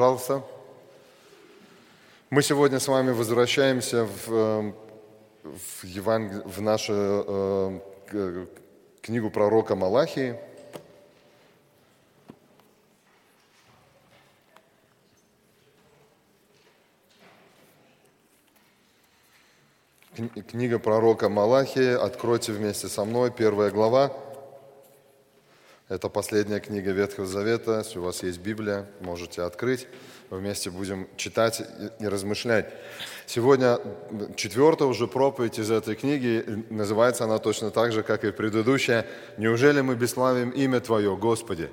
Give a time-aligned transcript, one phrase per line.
[0.00, 0.42] Пожалуйста.
[2.30, 4.72] Мы сегодня с вами возвращаемся в, э,
[5.44, 6.40] в, Евангел...
[6.46, 8.46] в нашу э,
[9.02, 10.38] книгу пророка Малахии.
[20.48, 21.92] Книга пророка Малахии.
[21.92, 24.16] Откройте вместе со мной, первая глава.
[25.90, 27.78] Это последняя книга Ветхого Завета.
[27.78, 29.88] Если у вас есть Библия, можете открыть.
[30.30, 31.60] Вместе будем читать
[31.98, 32.72] и размышлять.
[33.26, 33.80] Сегодня
[34.36, 36.64] четвертая уже проповедь из этой книги.
[36.70, 39.04] Называется она точно так же, как и предыдущая.
[39.36, 41.68] «Неужели мы бесславим имя Твое, Господи?»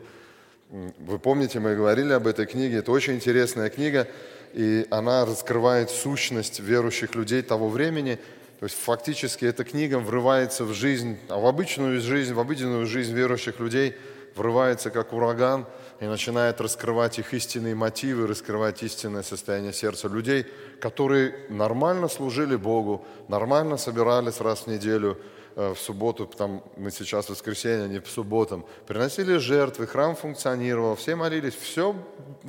[0.71, 2.77] Вы помните, мы говорили об этой книге.
[2.77, 4.07] Это очень интересная книга,
[4.51, 8.17] и она раскрывает сущность верующих людей того времени–
[8.59, 13.13] то есть фактически эта книга врывается в жизнь, а в обычную жизнь, в обыденную жизнь
[13.13, 13.95] верующих людей
[14.35, 15.65] врывается как ураган
[15.99, 20.45] и начинает раскрывать их истинные мотивы, раскрывать истинное состояние сердца людей,
[20.79, 25.19] которые нормально служили Богу, нормально собирались раз в неделю,
[25.55, 30.95] э, в субботу, там мы сейчас в воскресенье, не в субботам, приносили жертвы, храм функционировал,
[30.95, 31.95] все молились, все,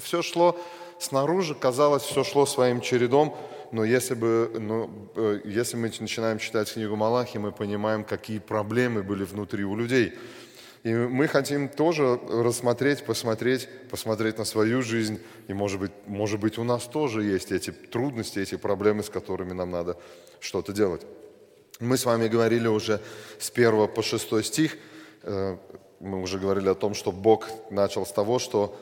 [0.00, 0.58] все шло
[0.98, 3.36] снаружи, казалось, все шло своим чередом,
[3.72, 9.02] но если, бы, ну, э, если мы начинаем читать книгу Малахи, мы понимаем, какие проблемы
[9.02, 10.14] были внутри у людей.
[10.84, 15.18] И мы хотим тоже рассмотреть, посмотреть, посмотреть на свою жизнь.
[15.48, 19.52] И, может быть, может быть, у нас тоже есть эти трудности, эти проблемы, с которыми
[19.52, 19.96] нам надо
[20.40, 21.02] что-то делать.
[21.80, 23.00] Мы с вами говорили уже
[23.38, 24.78] с 1 по 6 стих.
[25.22, 25.56] Э,
[26.00, 28.76] мы уже говорили о том, что Бог начал с того, что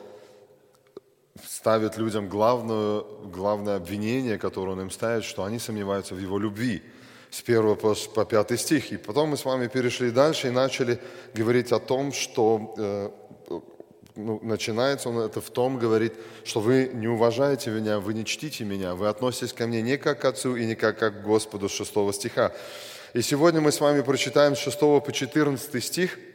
[1.45, 6.81] ставит людям главное, главное обвинение, которое он им ставит, что они сомневаются в его любви.
[7.29, 8.91] С 1 по, по 5 стих.
[8.91, 10.99] И потом мы с вами перешли дальше и начали
[11.33, 13.09] говорить о том, что э,
[14.15, 16.13] ну, начинается он это в том, говорит,
[16.45, 20.21] что вы не уважаете меня, вы не чтите меня, вы относитесь ко мне не как
[20.21, 22.53] к Отцу и не как, как к Господу, с 6 стиха.
[23.13, 26.17] И сегодня мы с вами прочитаем с 6 по 14 стих–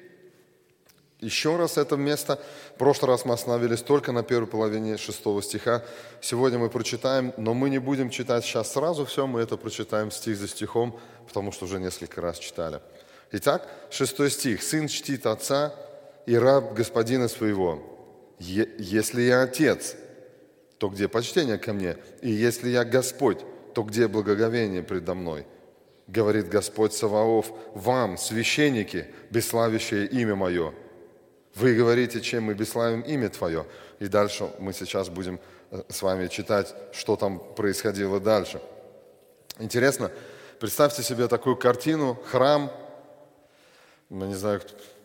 [1.22, 2.38] еще раз это место.
[2.74, 5.84] В прошлый раз мы остановились только на первой половине шестого стиха.
[6.20, 10.36] Сегодня мы прочитаем, но мы не будем читать сейчас сразу все, мы это прочитаем стих
[10.36, 12.80] за стихом, потому что уже несколько раз читали.
[13.30, 14.62] Итак, шестой стих.
[14.62, 15.74] «Сын чтит отца
[16.26, 17.80] и раб господина своего.
[18.38, 19.94] Если я отец,
[20.78, 21.96] то где почтение ко мне?
[22.20, 23.38] И если я Господь,
[23.74, 25.46] то где благоговение предо мной?»
[26.08, 30.74] Говорит Господь Саваоф, вам, священники, бесславящее имя мое–
[31.54, 33.66] вы говорите, чем мы бесславим имя Твое.
[33.98, 35.38] И дальше мы сейчас будем
[35.70, 38.60] э, с вами читать, что там происходило дальше.
[39.58, 40.10] Интересно,
[40.58, 42.70] представьте себе такую картину, храм,
[44.10, 44.60] я не знаю,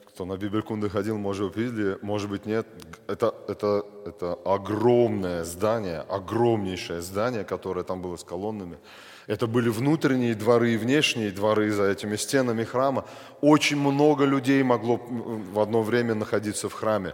[0.07, 2.65] кто на Бибелькунды ходил, может видели, может быть, нет.
[3.07, 8.77] Это, это, это огромное здание, огромнейшее здание, которое там было с колоннами.
[9.27, 13.05] Это были внутренние дворы и внешние дворы за этими стенами храма.
[13.41, 17.13] Очень много людей могло в одно время находиться в храме.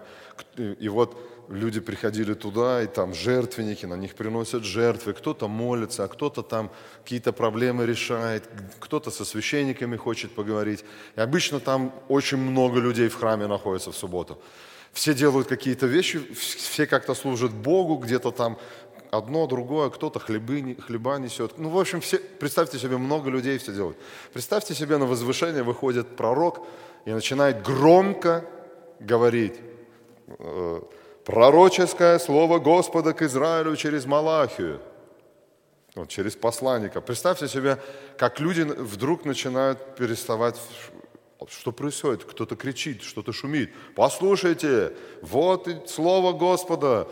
[0.58, 1.18] И вот
[1.50, 6.70] люди приходили туда, и там жертвенники, на них приносят жертвы, кто-то молится, а кто-то там
[7.04, 8.48] какие-то проблемы решает,
[8.80, 10.86] кто-то со священниками хочет поговорить.
[11.16, 14.40] И обычно там очень много людей в храме находится в субботу.
[14.94, 18.60] Все делают какие-то вещи, все как-то служат Богу, где-то там
[19.14, 21.58] одно, другое, кто-то хлебы, хлеба несет.
[21.58, 23.98] Ну, в общем, все, представьте себе, много людей все делают.
[24.34, 26.66] Представьте себе, на возвышение выходит пророк
[27.06, 28.46] и начинает громко
[29.00, 29.56] говорить
[30.28, 30.82] э,
[31.26, 34.82] пророческое слово Господа к Израилю через Малахию,
[35.96, 37.00] вот, через посланника.
[37.00, 37.78] Представьте себе,
[38.18, 40.60] как люди вдруг начинают переставать
[41.50, 42.24] что происходит?
[42.24, 43.72] Кто-то кричит, что-то шумит.
[43.96, 47.08] Послушайте, вот слово Господа.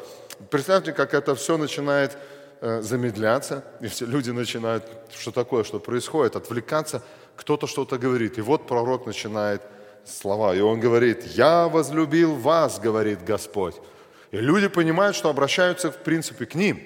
[0.50, 2.18] Представьте, как это все начинает
[2.62, 4.85] э, замедляться, и все люди начинают,
[5.18, 7.03] что такое, что происходит, отвлекаться,
[7.35, 8.38] кто-то что-то говорит.
[8.38, 9.62] И вот пророк начинает
[10.06, 13.75] слова, и он говорит, «Я возлюбил вас, говорит Господь».
[14.31, 16.78] И люди понимают, что обращаются, в принципе, к ним.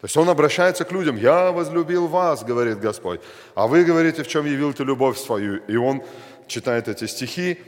[0.00, 3.20] То есть он обращается к людям, «Я возлюбил вас, говорит Господь,
[3.54, 5.58] а вы говорите, в чем явил ты любовь свою».
[5.68, 6.02] И он
[6.46, 7.58] читает эти стихи,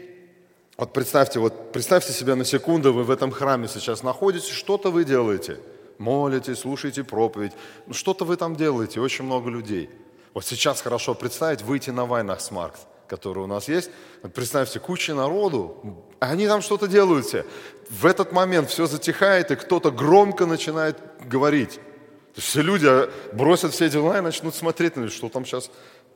[0.81, 5.05] вот представьте, вот представьте себя на секунду, вы в этом храме сейчас находитесь, что-то вы
[5.05, 5.59] делаете.
[5.99, 7.53] Молитесь, слушаете проповедь.
[7.87, 9.91] Ну, что-то вы там делаете, очень много людей.
[10.33, 13.91] Вот сейчас хорошо представить, выйти на Вайнахсмаркт, который у нас есть.
[14.35, 17.45] Представьте, куча народу, они там что-то делают все.
[17.91, 20.97] В этот момент все затихает, и кто-то громко начинает
[21.27, 21.75] говорить.
[21.75, 22.89] То есть все люди
[23.35, 25.71] бросят все дела и начнут смотреть, что там сейчас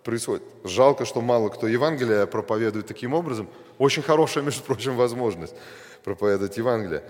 [0.04, 0.44] происходит.
[0.62, 3.48] Жалко, что мало кто Евангелие проповедует таким образом.
[3.78, 5.54] Очень хорошая, между прочим, возможность
[6.04, 7.02] проповедовать Евангелие.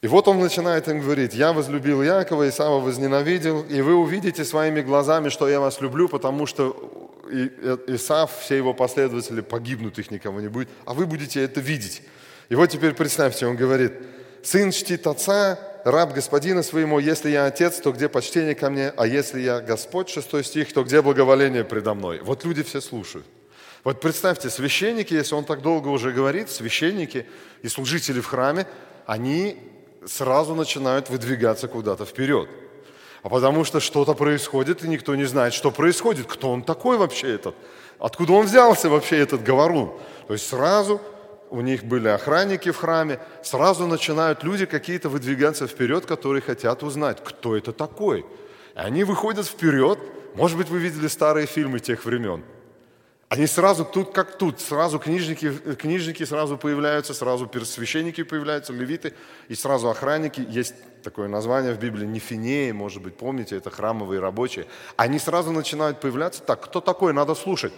[0.00, 4.44] И И вот он начинает им говорить, я возлюбил Якова, Исава возненавидел, и вы увидите
[4.44, 7.10] своими глазами, что я вас люблю, потому что
[7.88, 12.02] Исав, все его последователи погибнут, их никого не будет, а вы будете это видеть.
[12.50, 13.94] И вот теперь представьте, он говорит,
[14.44, 19.06] сын чтит отца, раб господина своему, если я отец, то где почтение ко мне, а
[19.06, 22.20] если я Господь, шестой стих, то где благоволение предо мной.
[22.22, 23.24] Вот люди все слушают.
[23.84, 27.24] Вот представьте, священники, если он так долго уже говорит, священники
[27.62, 28.66] и служители в храме,
[29.06, 29.58] они
[30.04, 32.48] сразу начинают выдвигаться куда-то вперед.
[33.22, 37.34] А потому что что-то происходит, и никто не знает, что происходит, кто он такой вообще
[37.34, 37.54] этот,
[38.00, 39.92] откуда он взялся вообще этот говорун.
[40.26, 41.00] То есть сразу
[41.50, 47.18] у них были охранники в храме, сразу начинают люди какие-то выдвигаться вперед, которые хотят узнать,
[47.22, 48.20] кто это такой.
[48.20, 48.24] И
[48.78, 49.98] они выходят вперед,
[50.34, 52.42] может быть, вы видели старые фильмы тех времен–
[53.28, 59.14] они сразу тут как тут, сразу книжники, книжники сразу появляются, сразу священники появляются, левиты,
[59.48, 60.46] и сразу охранники.
[60.48, 64.66] Есть такое название в Библии, Нефинеи, может быть, помните, это храмовые рабочие.
[64.96, 67.72] Они сразу начинают появляться, так, кто такой, надо слушать.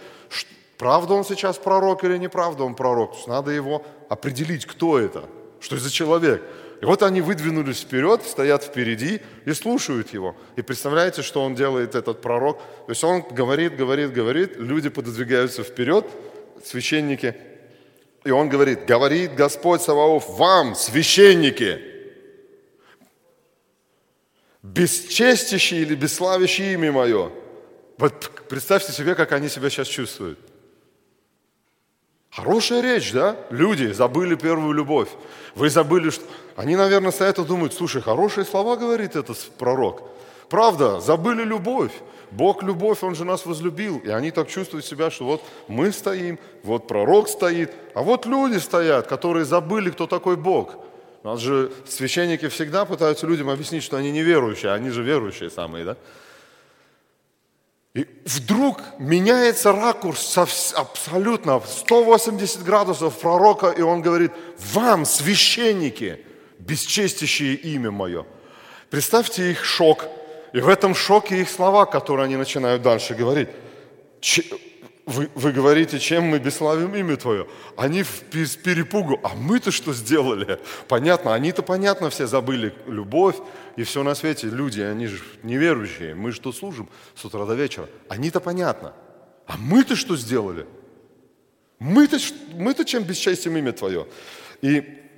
[0.79, 3.13] Правда он сейчас пророк или неправда он пророк?
[3.27, 5.25] Надо его определить, кто это,
[5.59, 6.41] что это за человек.
[6.81, 10.37] И вот они выдвинулись вперед, стоят впереди и слушают его.
[10.55, 12.59] И представляете, что он делает, этот пророк?
[12.85, 16.05] То есть он говорит, говорит, говорит, люди пододвигаются вперед,
[16.63, 17.35] священники,
[18.23, 21.81] и он говорит, говорит Господь Саваоф, вам, священники,
[24.63, 27.33] бесчестящие или бесславящие имя мое.
[27.97, 30.39] Вот представьте себе, как они себя сейчас чувствуют.
[32.39, 33.35] Хорошая речь, да?
[33.49, 35.09] Люди забыли первую любовь.
[35.55, 36.23] Вы забыли, что...
[36.55, 40.03] Они, наверное, стоят и думают, слушай, хорошие слова говорит этот пророк.
[40.49, 41.91] Правда, забыли любовь.
[42.31, 43.97] Бог любовь, Он же нас возлюбил.
[43.97, 48.57] И они так чувствуют себя, что вот мы стоим, вот пророк стоит, а вот люди
[48.57, 50.75] стоят, которые забыли, кто такой Бог.
[51.23, 55.49] У нас же священники всегда пытаются людям объяснить, что они неверующие, а они же верующие
[55.49, 55.97] самые, да?
[57.99, 60.37] И вдруг меняется ракурс
[60.73, 64.31] абсолютно 180 градусов пророка, и он говорит,
[64.73, 66.25] вам, священники,
[66.59, 68.25] бесчестящие имя мое.
[68.89, 70.07] Представьте их шок.
[70.53, 73.49] И в этом шоке их слова, которые они начинают дальше говорить.
[75.09, 77.47] Вы, вы говорите, чем мы бесславим имя Твое?
[77.75, 78.21] Они в,
[78.61, 80.59] перепугу, а мы-то что сделали?
[80.87, 83.35] Понятно, они-то понятно все забыли любовь
[83.75, 84.45] и все на свете.
[84.45, 87.89] Люди, они же неверующие, мы что служим с утра до вечера.
[88.07, 88.93] Они-то понятно.
[89.47, 90.67] А мы-то что сделали?
[91.79, 92.19] Мы-то,
[92.53, 94.05] мы-то чем бесчестим имя Твое?
[94.61, 95.08] И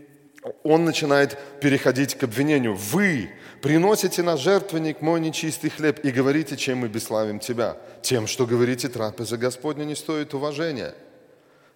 [0.64, 2.76] он начинает переходить к обвинению.
[2.76, 3.30] Вы
[3.62, 7.78] приносите на жертвенник мой нечистый хлеб и говорите, чем мы бесславим тебя.
[8.02, 10.96] Тем, что говорите, трапеза Господня не стоит уважения.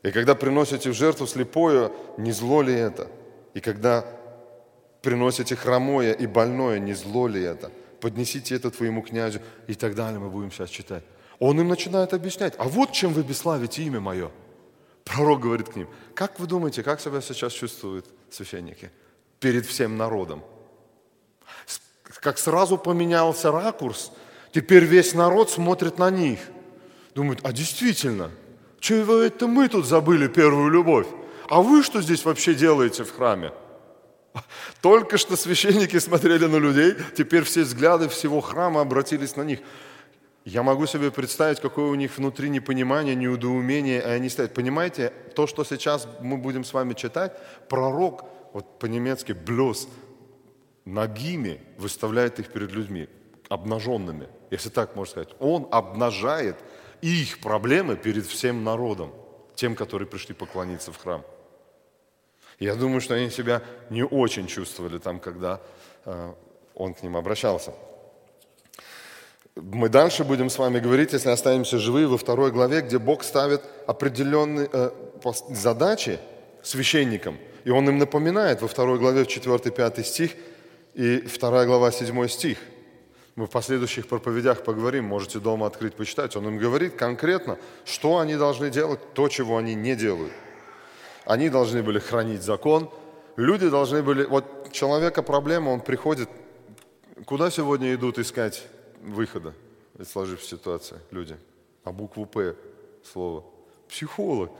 [0.01, 3.07] И когда приносите в жертву слепое, не зло ли это?
[3.53, 4.05] И когда
[5.01, 7.71] приносите хромое и больное, не зло ли это?
[8.01, 9.41] Поднесите это твоему князю.
[9.67, 11.03] И так далее мы будем сейчас читать.
[11.39, 12.53] Он им начинает объяснять.
[12.57, 14.31] А вот чем вы бесславите имя мое.
[15.03, 18.91] Пророк говорит к ним, как вы думаете, как себя сейчас чувствуют священники
[19.39, 20.43] перед всем народом?
[22.21, 24.11] Как сразу поменялся ракурс,
[24.53, 26.39] теперь весь народ смотрит на них.
[27.13, 28.31] Думают, а действительно,
[28.79, 31.07] что это мы тут забыли первую любовь?
[31.49, 33.51] А вы что здесь вообще делаете в храме?
[34.81, 39.59] Только что священники смотрели на людей, теперь все взгляды всего храма обратились на них.
[40.45, 44.53] Я могу себе представить, какое у них внутри непонимание, неудоумение, и они стоят.
[44.53, 47.35] Понимаете, то, что сейчас мы будем с вами читать,
[47.67, 49.89] пророк, вот по-немецки блюз,
[50.85, 53.09] ногими выставляет их перед людьми,
[53.49, 55.35] обнаженными, если так можно сказать.
[55.39, 56.57] Он обнажает
[57.01, 59.11] их проблемы перед всем народом,
[59.55, 61.23] тем, которые пришли поклониться в храм.
[62.59, 65.59] Я думаю, что они себя не очень чувствовали там, когда
[66.05, 66.33] э,
[66.75, 67.73] он к ним обращался.
[69.55, 73.61] Мы дальше будем с вами говорить, если останемся живы, во второй главе, где Бог ставит
[73.87, 74.91] определенные э,
[75.49, 76.19] задачи
[76.61, 77.37] священникам.
[77.63, 80.31] И Он им напоминает во второй главе, в 4-5 стих,
[80.93, 82.57] и вторая глава, 7 стих.
[83.35, 86.35] Мы в последующих проповедях поговорим, можете дома открыть, почитать.
[86.35, 90.33] Он им говорит конкретно, что они должны делать, то, чего они не делают.
[91.23, 92.89] Они должны были хранить закон,
[93.37, 94.25] люди должны были...
[94.25, 96.29] Вот человека проблема, он приходит,
[97.25, 98.67] куда сегодня идут искать
[99.05, 99.53] выхода
[99.97, 101.37] из сложившейся ситуации люди.
[101.83, 102.55] А букву «П»
[103.03, 103.43] слово.
[103.87, 104.51] Психолог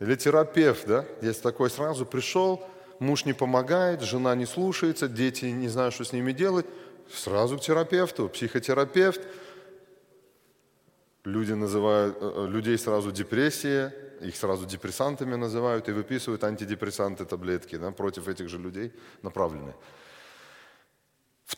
[0.00, 1.04] или терапевт, да?
[1.20, 2.66] Есть такой сразу пришел,
[2.98, 6.66] муж не помогает, жена не слушается, дети не знают, что с ними делать.
[7.12, 9.20] Сразу к терапевту, психотерапевт.
[11.24, 17.76] Люди называют, э, э, людей сразу депрессия, их сразу депрессантами называют и выписывают антидепрессанты, таблетки
[17.76, 18.92] да, против этих же людей
[19.22, 19.74] направленные.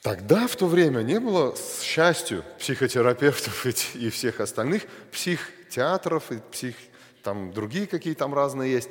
[0.00, 6.76] Тогда, в то время, не было, к счастью, психотерапевтов и всех остальных, психтеатров и псих,
[7.22, 8.88] там другие какие там разные есть.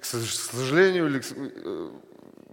[0.00, 1.90] К сожалению э,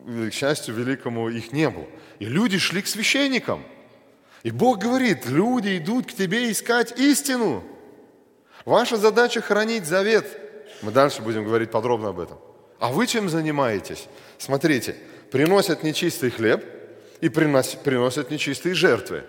[0.08, 1.86] или к счастью великому их не было.
[2.20, 3.64] И люди шли к священникам.
[4.44, 7.64] И Бог говорит, люди идут к тебе искать истину.
[8.66, 10.26] Ваша задача хранить завет.
[10.82, 12.38] Мы дальше будем говорить подробно об этом.
[12.80, 14.08] А вы чем занимаетесь?
[14.38, 14.96] Смотрите,
[15.32, 16.75] приносят нечистый хлеб
[17.22, 19.24] и приносят, нечистые жертвы.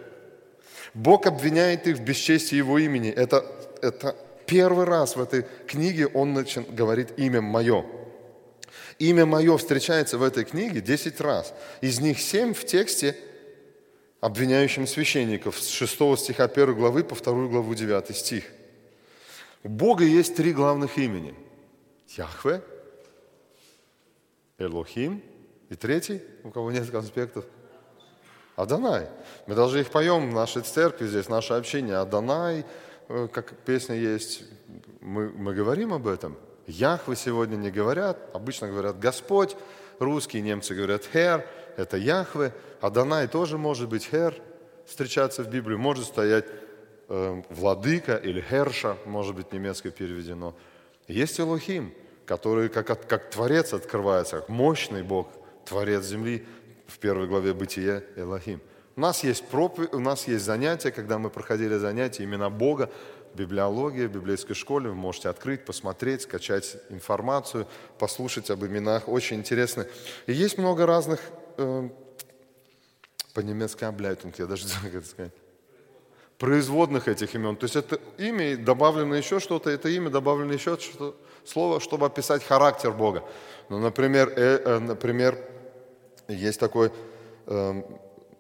[0.95, 3.11] Бог обвиняет их в бесчестии Его имени.
[3.11, 3.45] Это,
[3.83, 4.17] это
[4.47, 7.85] первый раз в этой книге Он начи, говорит имя мое.
[8.99, 11.53] Имя мое встречается в этой книге 10 раз.
[11.83, 13.17] Из них 7 в тексте,
[14.21, 18.45] обвиняющем священников, с 6 стиха 1 главы по 2 главу 9 стих.
[19.63, 21.35] У Бога есть три главных имени.
[22.17, 22.63] Яхве,
[24.59, 25.23] Элохим
[25.69, 27.45] и третий, у кого нет конспектов,
[28.57, 29.07] Адонай.
[29.47, 31.97] Мы даже их поем в нашей церкви здесь, наше общение.
[31.97, 32.65] Адонай,
[33.09, 34.45] э, как песня есть,
[35.01, 36.37] мы, мы говорим об этом.
[36.67, 39.57] Яхве сегодня не говорят, обычно говорят Господь,
[39.99, 41.47] русские немцы говорят Хер,
[41.77, 42.53] это Яхве.
[42.81, 44.35] Адонай тоже может быть Хер,
[44.87, 46.47] встречаться в Библии, может стоять
[47.09, 50.57] э, владыка или Херша, может быть немецко переведено.
[51.09, 51.93] Есть Элохим,
[52.25, 55.29] который как, как Творец открывается, как мощный Бог,
[55.67, 56.47] Творец земли,
[56.87, 58.61] в первой главе Бытия Элохим.
[58.97, 62.91] У нас есть проповедь, у нас есть занятия, когда мы проходили занятия именно Бога,
[63.35, 64.89] библиология в библейской школе.
[64.89, 67.67] Вы можете открыть, посмотреть, скачать информацию,
[67.99, 69.09] послушать об именах.
[69.09, 69.87] Очень интересно.
[70.27, 71.21] И есть много разных,
[71.59, 71.89] э,
[73.35, 75.33] по-немецки обляйтунг, я даже не знаю, как это сказать,
[76.39, 77.57] производных этих имен.
[77.57, 82.43] То есть это имя добавлено еще что-то, это имя добавлено еще что-то, слово, чтобы описать
[82.43, 83.23] характер Бога.
[83.69, 85.39] Ну, например, э, э, например,
[86.29, 86.91] есть такой
[87.47, 87.83] э,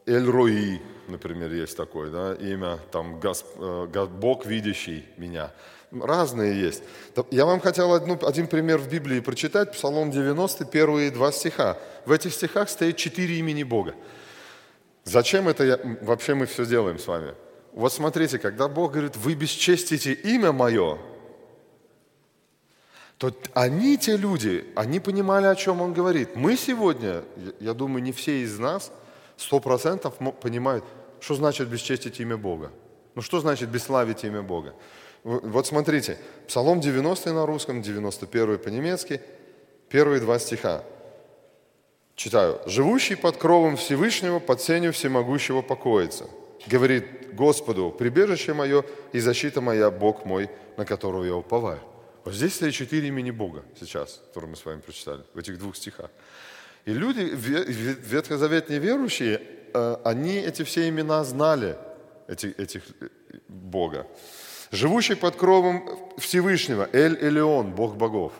[0.06, 5.52] Эль-Рои, например, есть такое да, имя, там Гос, э, Бог, видящий меня.
[5.92, 6.82] Разные есть.
[7.30, 11.78] Я вам хотел одну, один пример в Библии прочитать, Псалом 90, первые два стиха.
[12.04, 13.94] В этих стихах стоит четыре имени Бога.
[15.04, 17.34] Зачем это я, вообще мы все делаем с вами?
[17.72, 20.98] Вот смотрите, когда Бог говорит, вы бесчестите имя мое,
[23.18, 26.36] то они, те люди, они понимали, о чем он говорит.
[26.36, 27.24] Мы сегодня,
[27.60, 28.92] я думаю, не все из нас
[29.36, 30.84] сто процентов понимают,
[31.20, 32.70] что значит бесчестить имя Бога.
[33.14, 34.74] Ну что значит бесславить имя Бога?
[35.24, 39.20] Вот смотрите, Псалом 90 на русском, 91 по-немецки,
[39.88, 40.84] первые два стиха.
[42.14, 42.60] Читаю.
[42.66, 46.28] «Живущий под кровом Всевышнего, под сенью всемогущего покоится.
[46.66, 51.80] Говорит Господу, прибежище мое и защита моя, Бог мой, на которого я уповаю».
[52.26, 55.76] Вот здесь стоит четыре имени Бога сейчас, которые мы с вами прочитали, в этих двух
[55.76, 56.10] стихах.
[56.84, 59.40] И люди, ветхозаветные верующие,
[59.72, 61.76] э, они эти все имена знали,
[62.26, 63.08] этих, этих э,
[63.46, 64.08] Бога.
[64.72, 68.32] Живущий под кровом Всевышнего, Эль Элеон, Бог богов.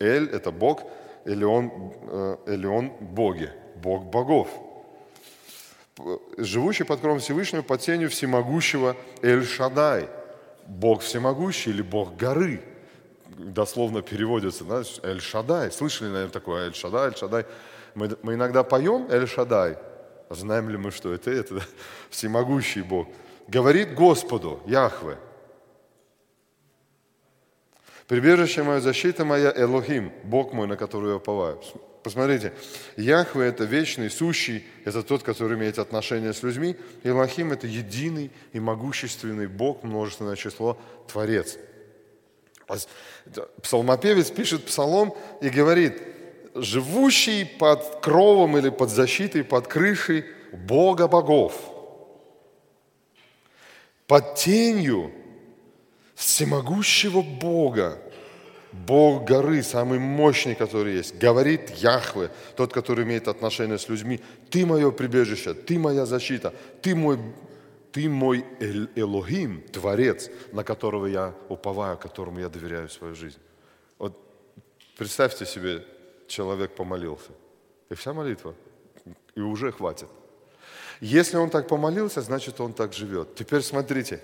[0.00, 0.82] Эль– это Бог,
[1.24, 1.70] Элеон,
[2.08, 4.48] э, Элеон– боги, Бог богов.
[6.36, 10.08] Живущий под кровом Всевышнего, под тенью всемогущего Эль Шадай,
[10.66, 12.60] Бог всемогущий или Бог горы–
[13.28, 15.70] дословно переводится, да, Эль-Шадай.
[15.70, 17.46] Слышали, наверное, такое Эль-Шадай, Эль-Шадай.
[17.94, 19.78] Мы, мы иногда поем Эль-Шадай.
[20.30, 21.30] Знаем ли мы, что это?
[21.30, 21.60] Это
[22.10, 23.08] всемогущий Бог.
[23.48, 25.18] Говорит Господу, Яхве.
[28.06, 31.60] Прибежище мое, защита моя, Элохим, Бог мой, на который я уповаю.
[32.02, 32.52] Посмотрите,
[32.98, 36.76] Яхве– это вечный, сущий, это тот, который имеет отношение с людьми.
[37.02, 40.78] Элохим– это единый и могущественный Бог, множественное число,
[41.08, 41.56] Творец–
[43.62, 46.00] Псалмопевец пишет псалом и говорит,
[46.54, 51.54] живущий под кровом или под защитой, под крышей Бога богов,
[54.06, 55.12] под тенью
[56.14, 57.98] всемогущего Бога,
[58.72, 64.66] Бог горы, самый мощный, который есть, говорит Яхве, тот, который имеет отношение с людьми, ты
[64.66, 66.52] мое прибежище, ты моя защита,
[66.82, 67.18] ты мой
[67.94, 68.44] ты мой
[68.96, 73.38] Элохим, Творец, на которого я уповаю, которому я доверяю свою жизнь.
[73.98, 74.18] Вот
[74.98, 75.86] представьте себе,
[76.26, 77.30] человек помолился.
[77.90, 78.56] И вся молитва.
[79.36, 80.08] И уже хватит.
[81.00, 83.36] Если он так помолился, значит, он так живет.
[83.36, 84.20] Теперь смотрите.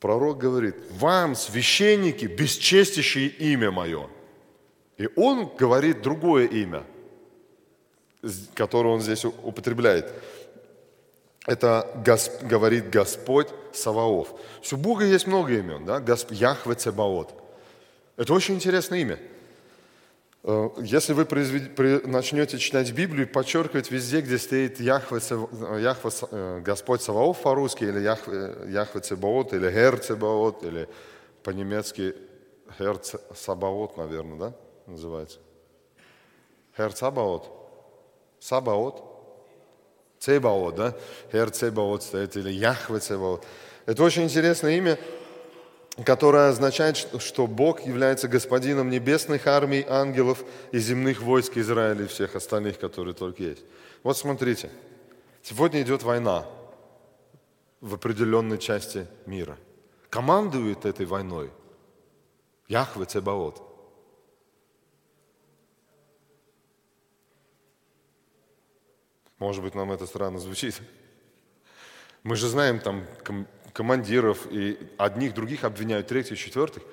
[0.00, 4.08] Пророк говорит, вам, священники, бесчестящие имя мое.
[4.98, 6.82] И он говорит другое имя,
[8.54, 10.12] которое он здесь употребляет
[11.46, 14.34] это Госп, говорит Господь Саваоф.
[14.70, 16.00] У Бога есть много имен, да?
[16.00, 17.34] Госп, Яхве Цебаот.
[18.16, 19.18] Это очень интересное имя.
[20.44, 21.74] Э, если вы произвед...
[21.74, 22.06] при...
[22.06, 25.18] начнете читать Библию, подчеркивать везде, где стоит Яхве.
[25.80, 30.88] Яхве э, Господь Саваоф по-русски, или Яхве, Яхве Цебаот, или Гер Цебаот, или
[31.42, 32.14] по-немецки
[32.78, 33.00] Гер
[33.34, 34.54] Сабаот, наверное, да,
[34.86, 35.40] называется?
[36.78, 37.50] Гер Сабаот?
[38.38, 39.11] Сабаот?
[40.22, 40.94] Цебаот, да?
[41.32, 43.44] Гер Цебаот стоит, или Яхве Цебаот.
[43.86, 44.96] Это очень интересное имя,
[46.04, 52.36] которое означает, что Бог является господином небесных армий, ангелов и земных войск Израиля и всех
[52.36, 53.64] остальных, которые только есть.
[54.04, 54.70] Вот смотрите,
[55.42, 56.46] сегодня идет война
[57.80, 59.58] в определенной части мира.
[60.08, 61.50] Командует этой войной
[62.68, 63.71] Яхве Цебаот.
[69.42, 70.80] Может быть, нам это странно звучит.
[72.22, 73.04] Мы же знаем там
[73.72, 76.84] командиров, и одних, других обвиняют, третьих, четвертых.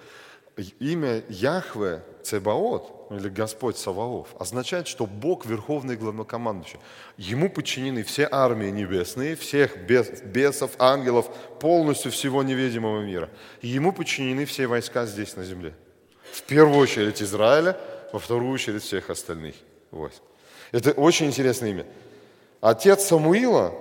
[0.79, 6.79] Имя Яхве Цебаот, или Господь Саваоф, означает, что Бог верховный главнокомандующий.
[7.17, 11.29] Ему подчинены все армии небесные, всех бесов, ангелов,
[11.59, 13.29] полностью всего невидимого мира.
[13.61, 15.75] И ему подчинены все войска здесь на земле.
[16.31, 17.77] В первую очередь Израиля,
[18.11, 19.53] во вторую очередь всех остальных
[19.91, 20.23] войск.
[20.71, 21.85] Это очень интересное имя.
[22.61, 23.73] Отец Самуила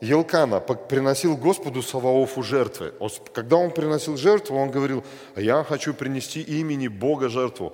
[0.00, 2.92] Елкана приносил Господу Саваофу жертвы.
[3.32, 5.04] Когда он приносил жертву, он говорил,
[5.36, 7.72] я хочу принести имени Бога жертву.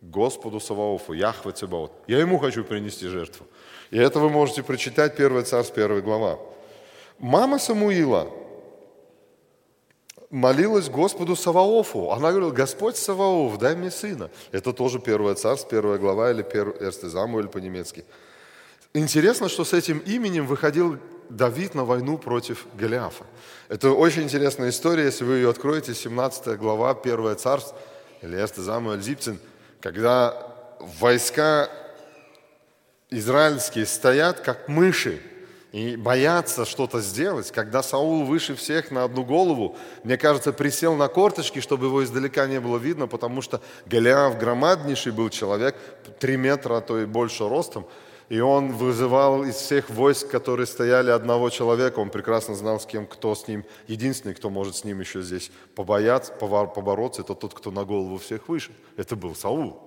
[0.00, 1.92] Господу Саваофу, Яхве Цебаот.
[2.08, 3.46] Я ему хочу принести жертву.
[3.90, 6.38] И это вы можете прочитать 1 Царств, 1 глава.
[7.18, 8.28] Мама Самуила
[10.30, 12.10] молилась Господу Саваофу.
[12.10, 14.30] Она говорила, Господь Саваоф, дай мне сына.
[14.50, 18.04] Это тоже 1 Царств, 1 глава или 1 Самуэль по-немецки.
[18.94, 20.98] Интересно, что с этим именем выходил
[21.30, 23.24] Давид на войну против Голиафа.
[23.70, 27.74] Это очень интересная история, если вы ее откроете, 17 глава, 1 царств,
[28.20, 29.38] или Эсте Замуэль Зипцин,
[29.80, 30.36] когда
[31.00, 31.70] войска
[33.08, 35.22] израильские стоят как мыши
[35.72, 37.50] и боятся что-то сделать.
[37.50, 39.74] Когда Саул выше всех на одну голову,
[40.04, 45.12] мне кажется, присел на корточки, чтобы его издалека не было видно, потому что Голиаф громаднейший
[45.12, 45.76] был человек,
[46.18, 47.86] три метра, а то и больше ростом,
[48.32, 53.06] и он вызывал из всех войск, которые стояли одного человека, он прекрасно знал, с кем,
[53.06, 57.70] кто с ним, единственный, кто может с ним еще здесь побояться, побороться, это тот, кто
[57.70, 58.72] на голову всех выше.
[58.96, 59.82] Это был Саул.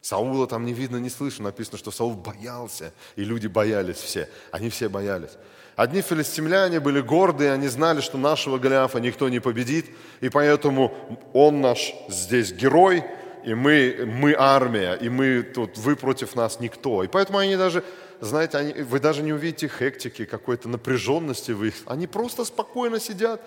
[0.00, 1.44] Саула там не видно, не слышно.
[1.44, 4.28] Написано, что Саул боялся, и люди боялись все.
[4.50, 5.38] Они все боялись.
[5.76, 9.86] Одни филистимляне были гордые, они знали, что нашего Голиафа никто не победит,
[10.20, 10.92] и поэтому
[11.32, 13.04] он наш здесь герой,
[13.44, 17.04] и мы, мы армия, и мы тут, вы против нас никто.
[17.04, 17.84] И поэтому они даже,
[18.20, 21.74] знаете, они, вы даже не увидите хектики, какой-то напряженности в их.
[21.86, 23.40] Они просто спокойно сидят,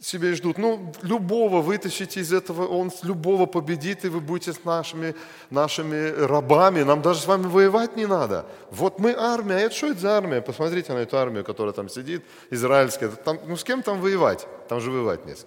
[0.00, 0.58] себе ждут.
[0.58, 5.14] Ну, любого вытащите из этого, он любого победит, и вы будете с нашими,
[5.50, 6.82] нашими рабами.
[6.82, 8.44] Нам даже с вами воевать не надо.
[8.70, 9.54] Вот мы армия.
[9.54, 10.40] А это что это за армия?
[10.40, 13.08] Посмотрите на эту армию, которая там сидит, израильская.
[13.08, 14.48] Там, ну, с кем там воевать?
[14.68, 15.46] Там же воевать нет.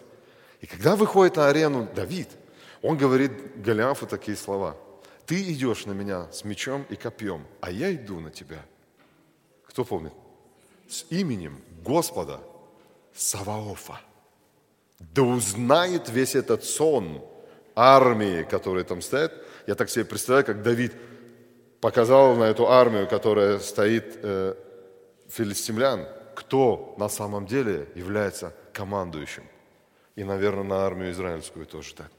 [0.61, 2.29] И когда выходит на арену Давид–
[2.85, 3.31] он говорит
[3.63, 4.77] Голиафу такие слова.
[5.25, 8.63] Ты идешь на меня с мечом и копьем, а я иду на тебя.
[9.65, 10.13] Кто помнит?
[10.87, 12.41] С именем Господа
[13.15, 13.99] Саваофа.
[14.99, 17.25] Да узнает весь этот сон
[17.75, 19.33] армии, которые там стоят.
[19.65, 20.93] Я так себе представляю, как Давид
[21.81, 24.53] показал на эту армию, которая стоит э,
[25.27, 29.43] филистимлян, кто на самом деле является командующим.
[30.15, 32.11] И, наверное, на армию израильскую тоже так.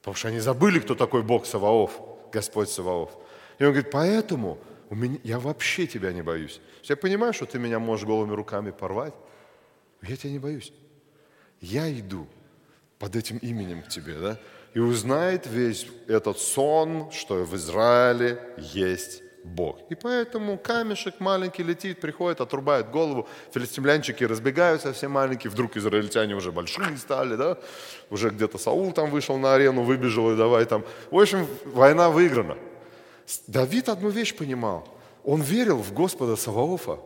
[0.00, 2.00] Потому что они забыли, кто такой Бог Саваоф,
[2.32, 3.10] Господь Саваоф.
[3.58, 4.58] И он говорит, поэтому
[4.88, 6.60] у меня, я вообще тебя не боюсь.
[6.84, 9.14] Я понимаю, что ты меня можешь голыми руками порвать,
[10.02, 10.72] я тебя не боюсь.
[11.60, 12.26] Я иду
[12.98, 14.38] под этим именем к тебе, да?
[14.72, 19.78] И узнает весь этот сон, что в Израиле есть Бог.
[19.88, 26.52] И поэтому камешек маленький летит, приходит, отрубает голову, филистимлянчики разбегаются, все маленькие, вдруг израильтяне уже
[26.52, 27.58] большие стали, да,
[28.10, 30.84] уже где-то Саул там вышел на арену, выбежал и давай там.
[31.10, 32.56] В общем, война выиграна.
[33.46, 34.88] Давид одну вещь понимал.
[35.24, 36.98] Он верил в Господа Саваофа.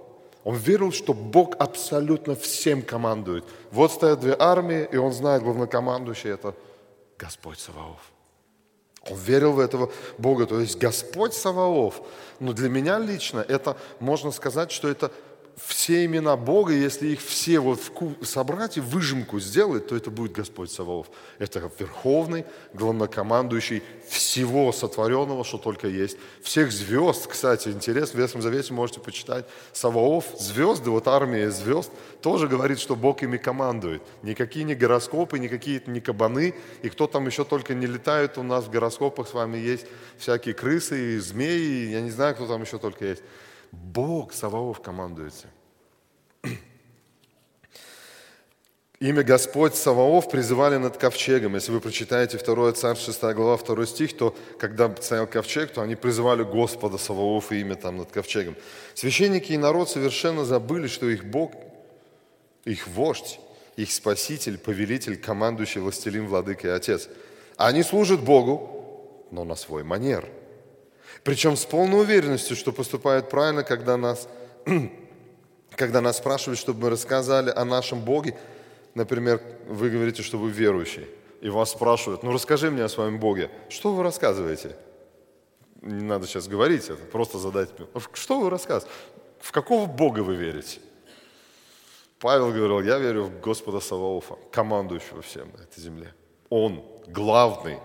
[0.45, 3.45] Он верил, что Бог абсолютно всем командует.
[3.71, 6.55] Вот стоят две армии, и он знает, главнокомандующий– это
[7.19, 8.14] Господь Саваоф.
[9.11, 12.01] Он верил в этого Бога, то есть Господь Саваоф.
[12.41, 15.11] Но для меня лично это, можно сказать, что это
[15.57, 17.81] все имена Бога, если их все вот
[18.23, 21.07] собрать и выжимку сделать, то это будет Господь Саваоф.
[21.39, 26.17] Это верховный, главнокомандующий всего сотворенного, что только есть.
[26.43, 29.47] Всех звезд, кстати, интересно, в Ветхом Завете можете почитать.
[29.73, 31.91] Саваоф, звезды, вот армия звезд,
[32.21, 34.03] тоже говорит, что Бог ими командует.
[34.23, 38.65] Никакие не гороскопы, никакие не кабаны, и кто там еще только не летает, у нас
[38.65, 39.87] в гороскопах с вами есть
[40.19, 43.23] всякие крысы и змеи, я не знаю, кто там еще только есть.
[43.75, 45.49] Бог Саваоф командуется.
[49.01, 51.57] Имя Господь Саваоф призывали над ковчегом.
[51.57, 55.97] Если вы прочитаете 2 Царь 6 глава 2 стих, то когда стоял ковчег, то они
[55.97, 58.57] призывали Господа Саваоф и имя там над ковчегом.
[58.95, 61.53] Священники и народ совершенно забыли, что их Бог,
[62.65, 63.41] их вождь,
[63.77, 67.09] их спаситель, повелитель, командующий, властелин, владыка и отец.
[67.57, 70.29] Они служат Богу, но на свой манер–
[71.25, 74.29] причем с полной уверенностью, что поступают правильно, когда нас,
[75.71, 78.37] когда нас спрашивают, чтобы мы рассказали о нашем Боге.
[78.95, 81.07] Например, вы говорите, что вы верующий,
[81.41, 83.51] и вас спрашивают, ну расскажи мне о своем Боге.
[83.71, 84.77] Что вы рассказываете?
[85.81, 87.71] Не надо сейчас говорить это, просто задать.
[88.13, 88.95] Что вы рассказываете?
[89.41, 90.79] В какого Бога вы верите?
[92.21, 96.15] Павел говорил, я верю в Господа Саваофа, командующего всем на этой земле.
[96.51, 97.79] Он главный,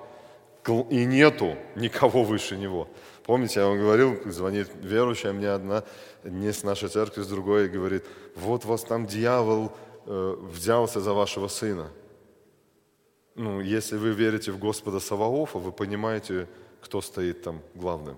[0.90, 2.88] и нету никого выше него.
[3.30, 5.84] Помните, я вам говорил, звонит верующая мне одна,
[6.24, 8.04] не с нашей церкви, с другой, и говорит,
[8.36, 9.72] вот вас там дьявол
[10.08, 11.92] э, взялся за вашего сына.
[13.36, 16.48] Ну, если вы верите в Господа Саваофа, вы понимаете,
[16.82, 18.18] кто стоит там главным.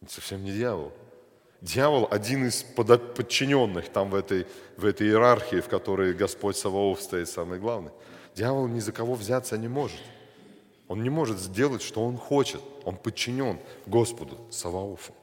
[0.00, 0.92] Это совсем не дьявол.
[1.62, 4.46] Дьявол один из подчиненных там в этой,
[4.76, 7.90] в этой иерархии, в которой Господь Саваоф стоит самый главный.
[8.36, 9.98] Дьявол ни за кого взяться не может.
[10.88, 12.60] Он не может сделать, что он хочет.
[12.84, 15.14] Он подчинен Господу Саваофу.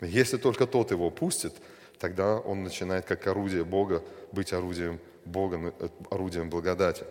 [0.00, 1.54] Если только тот его пустит,
[1.98, 4.02] тогда он начинает как орудие Бога
[4.32, 7.04] быть орудием Бога, э, орудием благодати.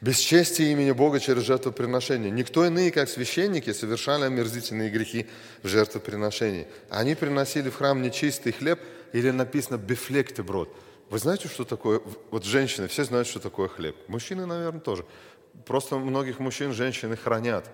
[0.00, 2.30] Бесчестие имени Бога через жертвоприношение.
[2.30, 5.26] Никто иные, как священники, совершали омерзительные грехи
[5.62, 6.66] в жертвоприношении.
[6.88, 8.80] Они приносили в храм нечистый хлеб,
[9.12, 10.74] или написано «бефлекты брод».
[11.10, 12.00] Вы знаете, что такое?
[12.30, 13.96] Вот женщины, все знают, что такое хлеб.
[14.06, 15.04] Мужчины, наверное, тоже.
[15.66, 17.68] Просто многих мужчин женщины хранят.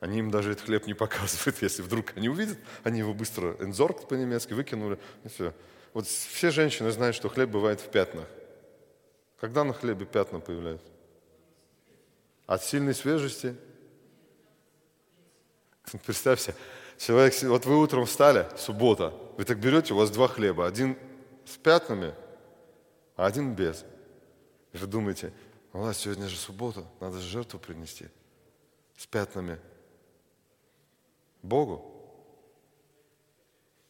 [0.00, 1.56] Они им даже этот хлеб не показывают.
[1.62, 5.52] Если вдруг они увидят, они его быстро энзорг по-немецки выкинули, и все.
[5.92, 8.26] Вот все женщины знают, что хлеб бывает в пятнах.
[9.38, 10.88] Когда на хлебе пятна появляются?
[12.46, 13.56] От сильной свежести?
[16.06, 16.54] Представьте,
[16.96, 20.96] человек, вот вы утром встали, суббота, вы так берете, у вас два хлеба, один
[21.44, 22.14] с пятнами,
[23.16, 23.84] а один без.
[24.72, 25.32] И вы думаете,
[25.72, 28.08] у сегодня же суббота, надо же жертву принести
[28.96, 29.58] с пятнами.
[31.42, 31.90] Богу.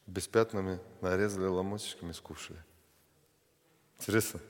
[0.06, 2.58] Без пятнами нарезали ломотчиками, скушали.
[3.98, 4.40] Интересно?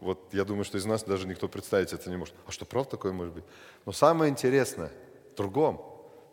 [0.00, 2.34] Вот я думаю, что из нас даже никто представить это не может.
[2.46, 3.44] А что, правда такое может быть?
[3.84, 4.92] Но самое интересное
[5.32, 5.82] в другом.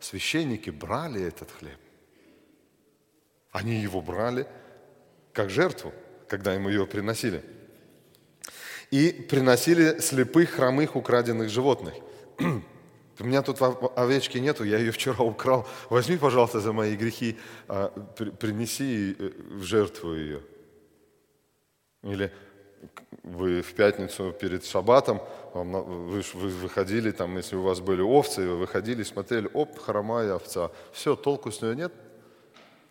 [0.00, 1.78] Священники брали этот хлеб.
[3.50, 4.46] Они его брали
[5.32, 5.92] как жертву,
[6.28, 7.44] когда им ее приносили
[8.94, 11.94] и приносили слепых, хромых, украденных животных.
[13.18, 13.60] У меня тут
[13.96, 15.66] овечки нету, я ее вчера украл.
[15.90, 17.88] Возьми, пожалуйста, за мои грехи, а,
[18.38, 20.42] принеси э, в жертву ее.
[22.04, 22.32] Или
[23.24, 25.20] вы в пятницу перед шаббатом,
[25.54, 30.70] вы, вы выходили, там, если у вас были овцы, вы выходили, смотрели, оп, хромая овца.
[30.92, 31.92] Все, толку с нее нет,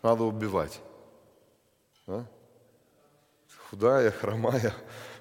[0.01, 0.81] надо убивать.
[2.07, 2.25] Да?
[3.69, 4.73] Худая, хромая,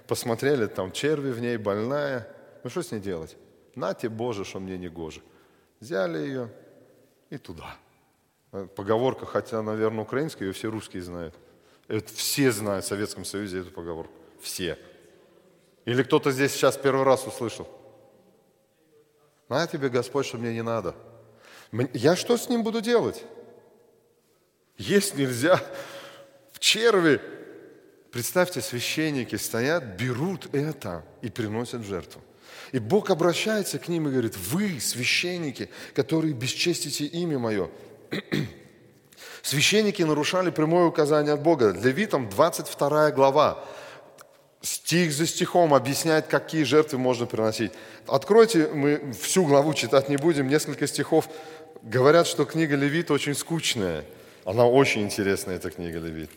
[0.07, 2.29] посмотрели, там черви в ней, больная.
[2.65, 3.37] Ну что с ней делать?
[3.75, 5.23] Нате, Боже, что мне не гоже.
[5.81, 6.53] Взяли ее
[7.31, 7.77] и туда.
[8.77, 11.35] Поговорка, хотя, наверное, украинская, ее все русские знают.
[11.89, 14.13] Это все знают в Советском Союзе эту поговорку.
[14.41, 14.79] Все.
[15.85, 17.67] Или кто-то здесь сейчас первый раз услышал.
[19.49, 20.95] На тебе, Господь, что мне не надо.
[21.93, 23.25] Я что с ним буду делать?
[24.77, 25.61] Есть нельзя.
[26.53, 27.21] В черви
[28.13, 32.21] Представьте, священники стоят, берут это и приносят жертву.
[32.71, 37.71] И Бог обращается к ним и говорит, вы, священники, которые бесчестите имя мое.
[39.43, 41.71] Священники нарушали прямое указание от Бога.
[41.73, 43.65] Левитам 22 глава,
[44.61, 47.73] стих за стихом объясняет, какие жертвы можно приносить.
[48.07, 51.31] Откройте, мы всю главу читать не будем, несколько стихов
[51.83, 54.05] говорят, что книга Левит очень скучная.
[54.45, 56.31] Она очень интересная, эта книга Левит.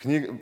[0.00, 0.38] Книга,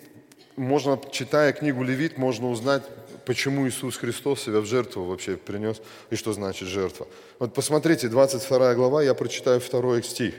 [0.56, 2.82] можно, читая книгу Левит, можно узнать,
[3.24, 7.06] почему Иисус Христос себя в жертву вообще принес и что значит жертва.
[7.38, 10.34] Вот посмотрите, 22 глава, я прочитаю второй стих.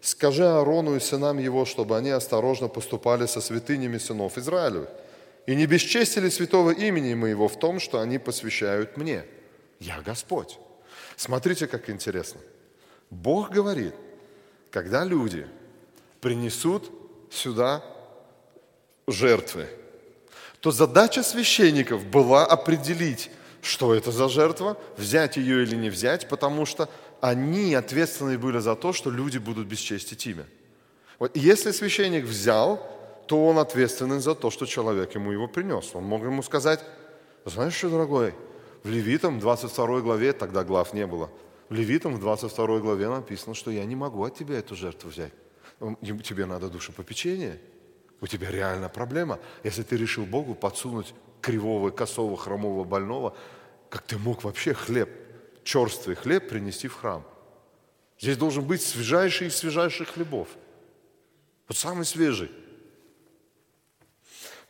[0.00, 4.88] Скажи Аарону и сынам его, чтобы они осторожно поступали со святынями сынов Израилевых
[5.46, 9.24] и не бесчестили святого имени моего в том, что они посвящают мне.
[9.78, 10.58] Я Господь.
[11.16, 12.40] Смотрите, как интересно.
[13.10, 13.94] Бог говорит,
[14.70, 15.46] когда люди
[16.20, 16.90] принесут
[17.30, 17.84] сюда
[19.12, 19.66] жертвы,
[20.60, 23.30] то задача священников была определить,
[23.62, 26.88] что это за жертва, взять ее или не взять, потому что
[27.20, 30.46] они ответственны были за то, что люди будут бесчестить имя.
[31.18, 32.80] Вот если священник взял,
[33.26, 35.90] то он ответственен за то, что человек ему его принес.
[35.94, 36.80] Он мог ему сказать,
[37.44, 38.34] знаешь что, дорогой,
[38.82, 41.30] в Левитам 22 главе, тогда глав не было,
[41.68, 45.32] в Левитам в 22 главе написано, что я не могу от тебя эту жертву взять.
[46.24, 47.60] Тебе надо душепопечение.
[48.20, 49.38] У тебя реальная проблема.
[49.64, 53.34] Если ты решил Богу подсунуть кривого, косого, хромого, больного,
[53.88, 55.08] как ты мог вообще хлеб,
[55.64, 57.24] черствый хлеб принести в храм?
[58.18, 60.48] Здесь должен быть свежайший из свежайших хлебов.
[61.66, 62.50] Вот самый свежий.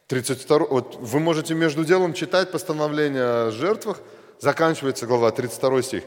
[0.06, 4.00] 32, вот вы можете между делом читать постановление о жертвах,
[4.38, 6.04] заканчивается глава 32 стих.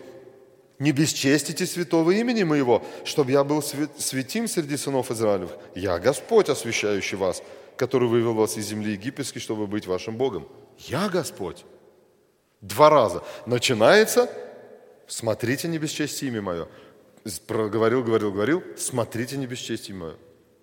[0.84, 5.54] «Не бесчестите святого имени моего, чтобы я был святим среди сынов Израилевых.
[5.76, 7.42] Я Господь, освящающий вас,
[7.78, 10.46] который вывел вас из земли египетской, чтобы быть вашим Богом.
[10.80, 11.64] Я Господь».
[12.60, 13.24] Два раза.
[13.46, 14.30] Начинается,
[15.08, 16.68] смотрите, не бесчестие имя мое.
[17.48, 20.16] Говорил, говорил, говорил, смотрите, не бесчестие имя мое.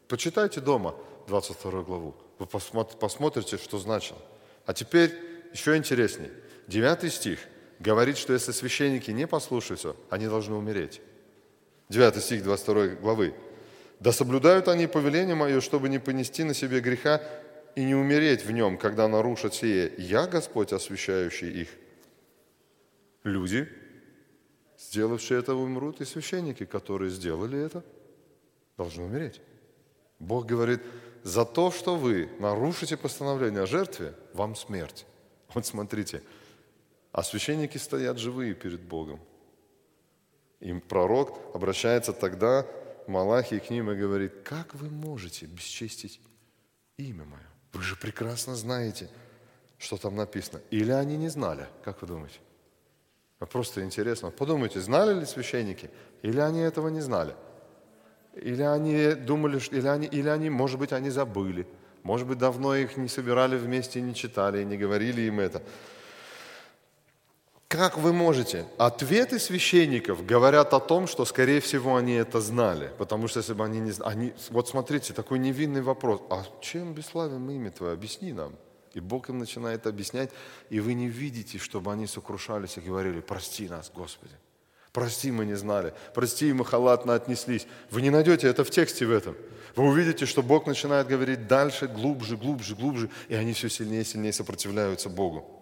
[0.07, 0.95] Почитайте дома
[1.29, 2.15] 22 главу.
[2.39, 4.19] Вы посмотрите, что значило.
[4.67, 5.15] А теперь
[5.55, 6.31] еще интереснее.
[6.67, 7.39] Девятый стих
[7.81, 11.01] говорит, что если священники не послушаются, они должны умереть.
[11.89, 13.35] Девятый стих 22 главы.
[13.99, 17.21] «Да соблюдают они повеление мое, чтобы не понести на себе греха
[17.75, 19.93] и не умереть в нем, когда нарушат сие.
[19.99, 21.69] Я, Господь, освящающий их».
[23.25, 23.69] Люди,
[24.79, 27.85] сделавшие это, умрут, и священники, которые сделали это,
[28.79, 29.41] должны умереть.
[30.19, 30.81] Бог говорит,
[31.23, 35.05] за то, что вы нарушите постановление о жертве, вам смерть.
[35.53, 36.23] Вот смотрите,
[37.13, 39.21] а священники стоят живые перед Богом.
[40.61, 42.67] Им пророк обращается тогда,
[43.07, 46.21] Малахий к ним и говорит, как вы можете бесчестить
[46.97, 47.47] имя мое?
[47.73, 49.09] Вы же прекрасно знаете,
[49.79, 50.61] что там написано.
[50.71, 52.39] Или они не знали, как вы думаете?
[53.39, 54.31] Просто интересно.
[54.31, 55.91] Подумайте, знали ли священники,
[56.23, 57.35] или они этого не знали?
[58.35, 61.67] Или они думали, или они, или они, может быть, они забыли.
[62.03, 65.63] Может быть, давно их не собирали вместе, не читали, не говорили им это.
[67.71, 68.67] Как вы можете?
[68.79, 72.91] Ответы священников говорят о том, что, скорее всего, они это знали.
[72.99, 74.11] Потому что если бы они не знали...
[74.11, 76.21] Они, вот смотрите, такой невинный вопрос.
[76.31, 77.93] А чем бесславим имя Твое?
[77.93, 78.57] Объясни нам.
[78.93, 80.31] И Бог им начинает объяснять,
[80.69, 84.35] и вы не видите, чтобы они сокрушались и говорили, прости нас, Господи.
[84.93, 85.95] Прости, мы не знали.
[86.13, 87.69] Прости, мы халатно отнеслись.
[87.93, 89.37] Вы не найдете это в тексте в этом.
[89.77, 94.05] Вы увидите, что Бог начинает говорить дальше, глубже, глубже, глубже, и они все сильнее и
[94.05, 95.60] сильнее сопротивляются Богу.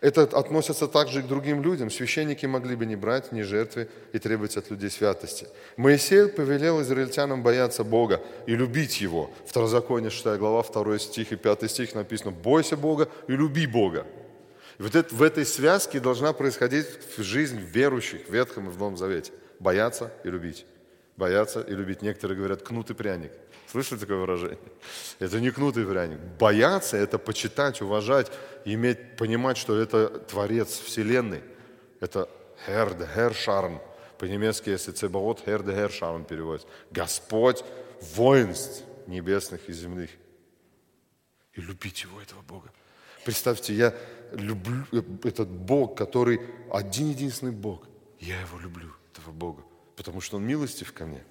[0.00, 1.90] Это относится также и к другим людям.
[1.90, 5.48] Священники могли бы не брать ни жертвы и требовать от людей святости.
[5.76, 9.30] Моисей повелел израильтянам бояться Бога и любить Его.
[9.46, 14.06] Второзаконие, 6 глава, 2 стих и 5 стих написано «Бойся Бога и люби Бога».
[14.78, 19.32] Вот это, в этой связке должна происходить жизнь верующих в Ветхом и в Новом Завете.
[19.58, 20.66] Бояться и любить.
[21.16, 22.02] Бояться и любить.
[22.02, 23.32] Некоторые говорят кнут и пряник.
[23.70, 24.58] Слышали такое выражение?
[25.18, 26.18] Это не кнут и пряник.
[26.38, 28.30] Бояться– это почитать, уважать,
[28.64, 31.42] иметь, понимать, что это Творец Вселенной.
[32.00, 32.28] Это
[32.64, 33.80] Херд, Хершарн.
[34.18, 36.68] По-немецки, если Цебаот, Херд, Хершарн переводится.
[36.90, 37.64] Господь
[38.14, 40.10] воинств небесных и земных.
[41.54, 42.70] И любить его, этого Бога.
[43.24, 43.94] Представьте, я
[44.32, 44.84] люблю
[45.24, 47.86] этот Бог, который один-единственный Бог.
[48.20, 49.62] Я его люблю, этого Бога,
[49.96, 51.24] потому что он милостив ко мне.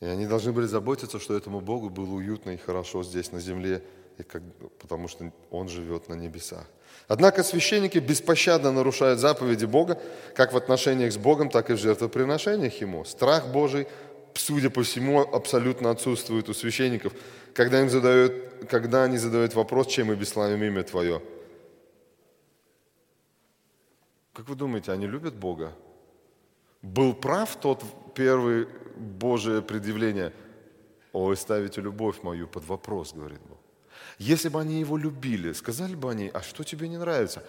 [0.00, 3.82] И они должны были заботиться, что этому Богу было уютно и хорошо здесь на земле,
[4.16, 4.42] и как,
[4.78, 6.66] потому что Он живет на небесах.
[7.08, 10.00] Однако священники беспощадно нарушают заповеди Бога,
[10.34, 13.04] как в отношениях с Богом, так и в жертвоприношениях Ему.
[13.04, 13.88] Страх Божий,
[14.34, 17.12] судя по всему, абсолютно отсутствует у священников,
[17.54, 18.32] когда, им задают,
[18.70, 21.20] когда они задают вопрос, чем мы бесславим имя Твое.
[24.32, 25.72] Как вы думаете, они любят Бога?
[26.82, 27.82] Был прав тот
[28.18, 30.32] первый Божие предъявление,
[31.12, 33.58] «Ой, ставите любовь мою под вопрос», говорит Бог.
[34.18, 37.44] Если бы они его любили, сказали бы они, а что тебе не нравится?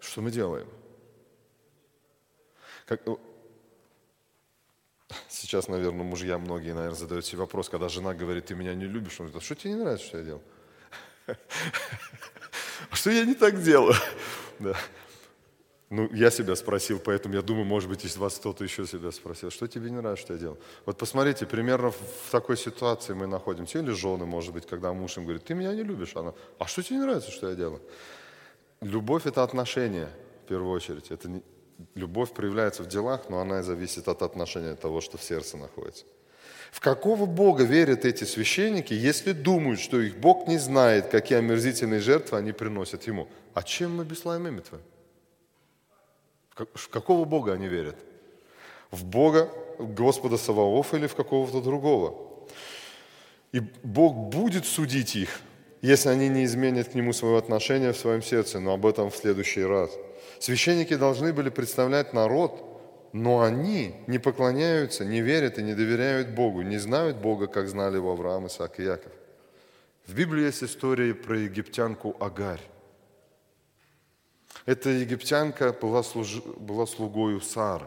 [0.00, 0.66] Что мы делаем?
[2.86, 3.02] Как,
[5.28, 9.20] сейчас, наверное, мужья многие, наверное, задают себе вопрос, когда жена говорит, ты меня не любишь,
[9.20, 10.42] он говорит, а что тебе не нравится, что я делаю?
[12.90, 13.94] А что я не так делаю?
[15.88, 19.50] Ну, я себя спросил, поэтому я думаю, может быть, из вас кто-то еще себя спросил,
[19.50, 20.58] что тебе не нравится, что я делаю.
[20.84, 25.22] Вот посмотрите, примерно в такой ситуации мы находимся, или жены, может быть, когда муж им
[25.22, 27.80] говорит, ты меня не любишь, она, а что тебе не нравится, что я делаю?
[28.80, 30.08] Любовь– это отношение,
[30.44, 31.10] в первую очередь.
[31.10, 31.42] Это не...
[31.94, 36.04] Любовь проявляется в делах, но она зависит от отношения того, что в сердце находится.
[36.72, 42.00] В какого Бога верят эти священники, если думают, что их Бог не знает, какие омерзительные
[42.00, 43.28] жертвы они приносят Ему?
[43.54, 44.82] А чем мы бесславим имя Твое?
[46.74, 47.96] В какого Бога они верят?
[48.90, 52.14] В Бога Господа Саваофа или в какого-то другого?
[53.52, 55.40] И Бог будет судить их,
[55.82, 59.16] если они не изменят к Нему свое отношение в своем сердце, но об этом в
[59.16, 59.90] следующий раз.
[60.38, 62.62] Священники должны были представлять народ,
[63.12, 67.96] но они не поклоняются, не верят и не доверяют Богу, не знают Бога, как знали
[67.96, 69.12] его Авраам, Исаак и Яков.
[70.06, 72.60] В Библии есть история про египтянку Агарь.
[74.66, 76.42] Эта египтянка была, служ...
[76.56, 77.86] была слугою Сары.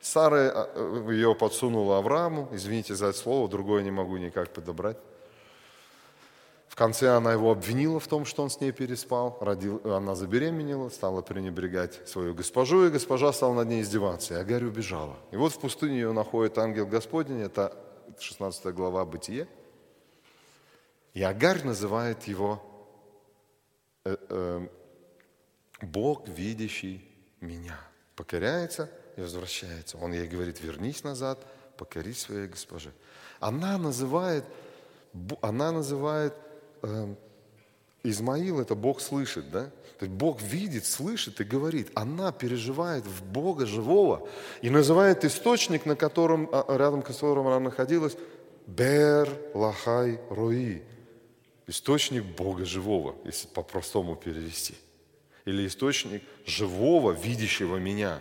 [0.00, 4.98] Сара э, ее подсунула Аврааму, извините за это слово, другое не могу никак подобрать.
[6.68, 9.38] В конце она его обвинила в том, что он с ней переспал.
[9.40, 14.34] Родил, она забеременела, стала пренебрегать свою госпожу, и госпожа стала над ней издеваться.
[14.34, 15.16] И Агарь убежала.
[15.30, 17.74] И вот в пустыне ее находит ангел Господень, это
[18.18, 19.48] 16 глава Бытие.
[21.14, 22.60] И Агарь называет его
[24.04, 24.68] э, э,
[25.84, 27.04] Бог, видящий
[27.40, 27.78] меня,
[28.16, 29.98] покоряется и возвращается.
[29.98, 31.44] Он ей говорит, вернись назад,
[31.76, 32.92] покорись своей госпоже.
[33.40, 34.44] Она называет,
[35.40, 36.34] она называет
[36.82, 37.14] э,
[38.02, 39.70] Измаил, это Бог слышит, да?
[39.98, 41.90] То есть Бог видит, слышит и говорит.
[41.94, 44.28] Она переживает в Бога живого
[44.60, 48.16] и называет источник, на котором, а, рядом с которым она находилась,
[48.66, 50.82] Бер Лахай Рои.
[51.66, 54.74] Источник Бога живого, если по-простому перевести
[55.44, 58.20] или источник живого, видящего меня.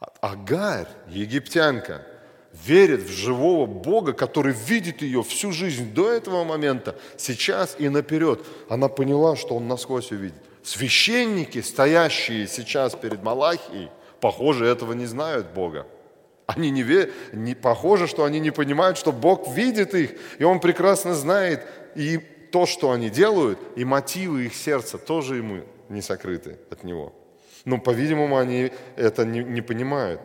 [0.00, 2.06] А Агарь, египтянка,
[2.52, 8.44] верит в живого Бога, который видит ее всю жизнь до этого момента, сейчас и наперед.
[8.68, 10.42] Она поняла, что он насквозь ее видит.
[10.62, 15.86] Священники, стоящие сейчас перед Малахией, похоже, этого не знают Бога.
[16.46, 20.60] Они не, верят, не похоже, что они не понимают, что Бог видит их, и Он
[20.60, 22.20] прекрасно знает, и
[22.52, 27.12] то, что они делают, и мотивы их сердца тоже ему не сокрыты от него.
[27.64, 30.20] Но, по-видимому, они это не, не понимают.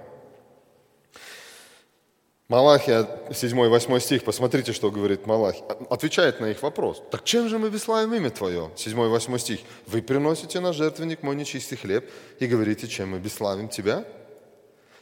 [2.50, 5.66] Малахия, 7-8 стих, посмотрите, что говорит Малахия.
[5.90, 7.04] Отвечает на их вопрос.
[7.12, 8.72] Так чем же мы бесславим имя Твое?
[8.76, 9.60] 7-8 стих.
[9.86, 12.10] Вы приносите на жертвенник мой нечистый хлеб
[12.40, 14.06] и говорите, чем мы бесславим Тебя?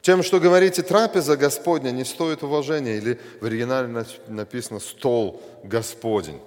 [0.02, 6.40] Тем, что говорите, трапеза Господня не стоит уважения, или в оригинале написано «стол Господень».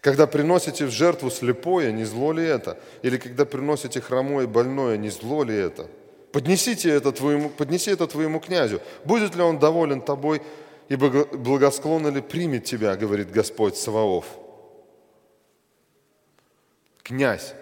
[0.00, 2.78] Когда приносите в жертву слепое, не зло ли это?
[3.02, 5.88] Или когда приносите хромое, больное, не зло ли это?
[6.32, 8.80] Поднесите это твоему, поднеси это твоему князю.
[9.04, 10.40] Будет ли он доволен тобой,
[10.88, 14.24] ибо благосклонно ли примет тебя, говорит Господь Саваоф.
[17.02, 17.54] Князь.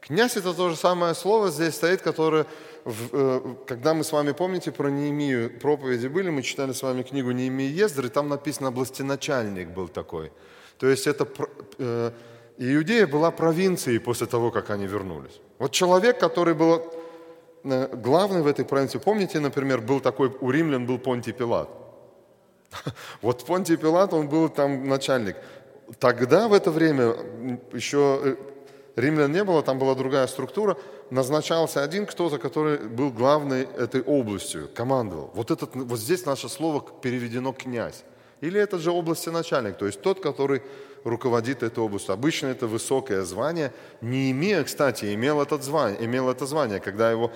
[0.00, 2.44] Князь– это то же самое слово здесь стоит, которое,
[2.84, 7.30] э, когда мы с вами, помните, про Неемию проповеди были, мы читали с вами книгу
[7.30, 10.32] Неемии Ездр, и там написано «областеначальник» был такой–
[10.82, 11.28] то есть это,
[11.78, 12.10] э,
[12.58, 15.40] Иудея была провинцией после того, как они вернулись.
[15.60, 16.82] Вот человек, который был
[17.62, 21.68] э, главный в этой провинции, помните, например, был такой, у римлян был Понтий Пилат.
[23.22, 25.36] Вот Понтий Пилат, он был там начальник.
[26.00, 27.14] Тогда, в это время,
[27.72, 28.36] еще э,
[28.96, 30.76] римлян не было, там была другая структура,
[31.10, 35.30] назначался один кто-то, который был главной этой областью, командовал.
[35.34, 38.02] Вот, этот, вот здесь наше слово переведено «князь».
[38.42, 40.62] Или это же области начальник, то есть тот, который
[41.04, 42.12] руководит этой областью.
[42.12, 43.72] Обычно это высокое звание.
[44.00, 46.80] Неемия, кстати, имел, этот звание, имел это звание.
[46.80, 47.30] Когда его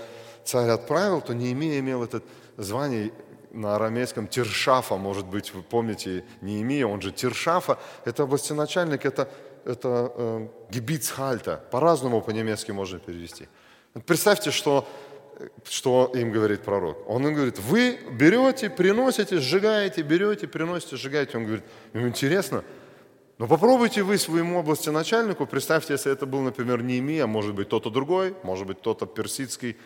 [0.45, 2.23] царь отправил, то Неемия имел это
[2.57, 3.13] звание
[3.53, 7.79] на арамейском Тиршафа, может быть, вы помните Неемия, он же Тиршафа.
[8.05, 9.29] Это областеначальник, это,
[9.65, 11.65] это э, гибицхальта.
[11.71, 13.49] По-разному по-немецки можно перевести.
[14.05, 14.87] Представьте, что
[15.65, 16.99] что им говорит пророк?
[17.09, 21.37] Он им говорит, вы берете, приносите, сжигаете, берете, приносите, сжигаете.
[21.37, 22.65] Он говорит, ему интересно,
[23.39, 27.67] но попробуйте вы своему области начальнику, представьте, если это был, например, Неемия, а может быть,
[27.67, 29.77] кто-то другой, может быть, кто-то персидский,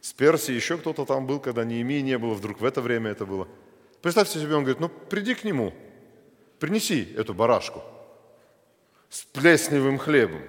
[0.00, 3.26] с Персии еще кто-то там был, когда Неемии не было, вдруг в это время это
[3.26, 3.48] было.
[4.00, 5.74] Представьте себе, он говорит, ну приди к нему,
[6.58, 7.82] принеси эту барашку
[9.10, 10.42] с плесневым хлебом.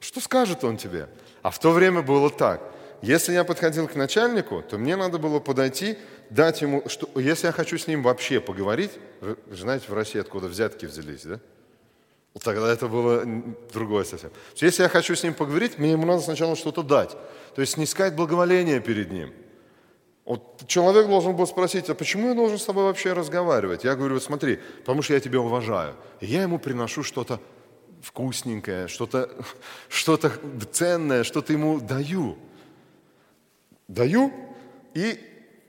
[0.00, 1.08] Что скажет он тебе?
[1.42, 2.60] А в то время было так–
[3.04, 5.98] если я подходил к начальнику, то мне надо было подойти,
[6.30, 10.48] дать ему, что, если я хочу с ним вообще поговорить, вы знаете, в России откуда
[10.48, 11.40] взятки взялись, да?
[12.42, 13.24] Тогда это было
[13.72, 14.30] другое совсем.
[14.56, 17.16] Если я хочу с ним поговорить, мне ему надо сначала что-то дать.
[17.54, 19.32] То есть снискать благоволение перед ним.
[20.24, 23.84] Вот человек должен был спросить, а почему я должен с тобой вообще разговаривать?
[23.84, 25.94] Я говорю, вот смотри, потому что я тебя уважаю.
[26.20, 27.38] И я ему приношу что-то
[28.02, 29.30] вкусненькое, что-то
[29.88, 30.18] что
[30.72, 32.36] ценное, что-то ему даю.
[33.88, 34.32] Даю,
[34.94, 35.18] и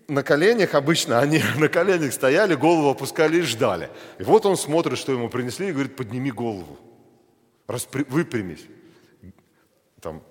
[0.07, 3.89] на коленях обычно, они на коленях стояли, голову опускали и ждали.
[4.19, 6.77] И вот он смотрит, что ему принесли, и говорит, подними голову,
[7.67, 8.65] распри, выпрямись.
[10.01, 10.23] Там,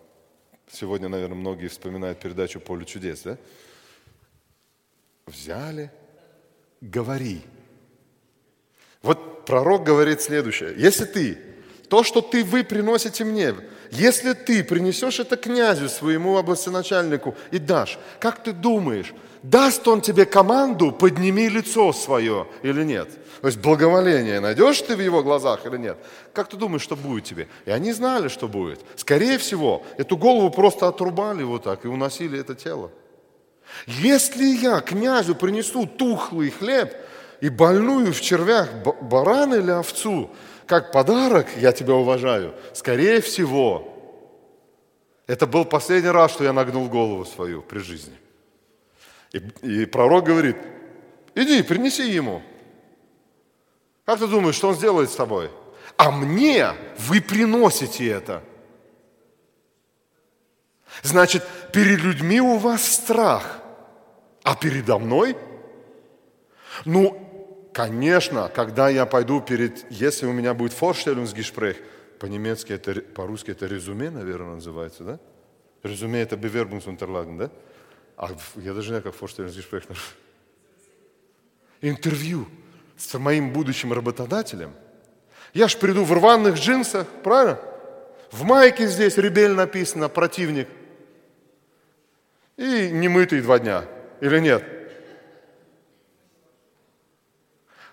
[0.71, 3.39] сегодня, наверное, многие вспоминают передачу «Поле чудес», да?
[5.27, 5.91] Взяли,
[6.81, 7.43] говори.
[9.03, 10.75] Вот пророк говорит следующее.
[10.77, 11.39] Если ты,
[11.89, 13.55] то, что ты, вы приносите мне,
[13.91, 19.13] если ты принесешь это князю своему областеначальнику и дашь, как ты думаешь,
[19.43, 23.09] даст он тебе команду, подними лицо свое или нет?
[23.41, 25.99] То есть благоволение найдешь ты в его глазах или нет?
[26.33, 27.49] Как ты думаешь, что будет тебе?
[27.67, 28.81] И они знали, что будет.
[28.97, 32.91] Скорее всего, эту голову просто отрубали вот так и уносили это тело.
[33.87, 36.95] Если я князю принесу тухлый хлеб
[37.41, 38.71] и больную в червях
[39.03, 40.31] барана или овцу,
[40.67, 43.91] как подарок, я тебя уважаю, скорее всего,
[45.27, 48.17] это был последний раз, что я нагнул голову свою при жизни.
[49.33, 49.39] И,
[49.83, 50.57] и пророк говорит,
[51.35, 52.43] иди, принеси ему.
[54.05, 55.51] Как ты думаешь, что он сделает с тобой?
[55.97, 58.43] А мне вы приносите это.
[61.03, 63.61] Значит, перед людьми у вас страх,
[64.43, 65.37] а передо мной?
[66.85, 67.24] Ну,
[67.75, 71.77] Конечно, когда я пойду перед, если у меня будет Vorstellungsgespräch,
[72.21, 75.19] по-немецки это, по-русски это резюме, наверное, называется, да?
[75.83, 77.51] Резюме это Bewerbungsunterlagen, да?
[78.17, 79.89] А я даже не знаю, как Vorstellungsgespräch.
[81.81, 82.47] Интервью
[82.97, 84.73] с моим будущим работодателем.
[85.53, 87.59] Я ж приду в рваных джинсах, правильно?
[88.31, 90.69] В майке здесь ребель написано, противник.
[92.57, 93.85] И немытый два дня.
[94.21, 94.65] Или нет?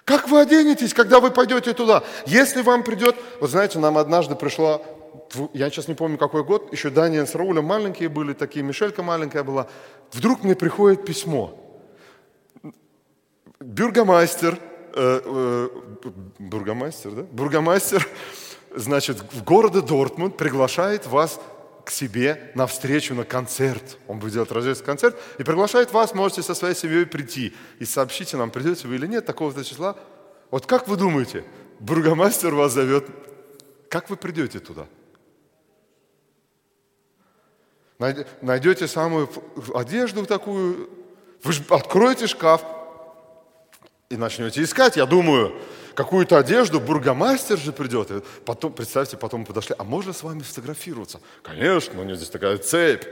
[0.05, 2.03] Как вы оденетесь, когда вы пойдете туда?
[2.25, 4.81] Если вам придет, вот знаете, нам однажды пришло,
[5.53, 9.43] я сейчас не помню какой год, еще Даниэль с Раулем маленькие были такие, Мишелька маленькая
[9.43, 9.67] была.
[10.11, 11.57] Вдруг мне приходит письмо.
[13.59, 14.57] Бюргомастер,
[14.95, 15.69] э, э,
[16.39, 17.21] бургомастер, да?
[17.31, 18.07] Бургомастер,
[18.75, 21.39] значит, в городе Дортмунд приглашает вас
[21.85, 23.97] к себе на встречу, на концерт.
[24.07, 27.53] Он будет делать рождественский концерт и приглашает вас, можете со своей семьей прийти.
[27.79, 29.95] И сообщите нам, придете вы или нет, такого-то числа.
[30.49, 31.43] Вот как вы думаете,
[31.79, 33.05] бургомастер вас зовет,
[33.89, 34.87] как вы придете туда?
[38.41, 39.29] Найдете самую
[39.75, 40.89] одежду такую,
[41.43, 42.63] вы откроете шкаф
[44.09, 44.97] и начнете искать.
[44.97, 45.55] Я думаю,
[45.95, 48.11] какую-то одежду, бургомастер же придет.
[48.11, 51.19] И потом, представьте, потом подошли, а можно с вами сфотографироваться?
[51.43, 53.05] Конечно, у него здесь такая цепь.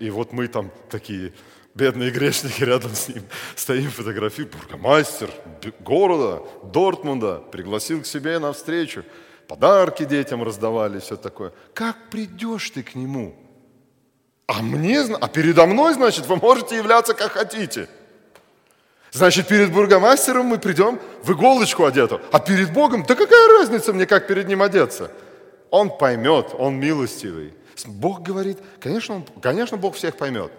[0.00, 1.32] И вот мы там такие
[1.74, 3.22] бедные грешники рядом с ним
[3.54, 4.52] стоим, фотографируем.
[4.58, 5.30] Бургомастер
[5.80, 9.04] города, Дортмунда, пригласил к себе на встречу.
[9.48, 11.52] Подарки детям раздавали, все такое.
[11.74, 13.36] Как придешь ты к нему?
[14.46, 17.88] А мне, а передо мной, значит, вы можете являться как хотите–
[19.12, 24.06] Значит, перед бургомастером мы придем в иголочку одету, а перед Богом, да какая разница мне,
[24.06, 25.10] как перед ним одеться?
[25.70, 27.52] Он поймет, он милостивый.
[27.86, 30.50] Бог говорит, конечно, он, конечно, Бог всех поймет.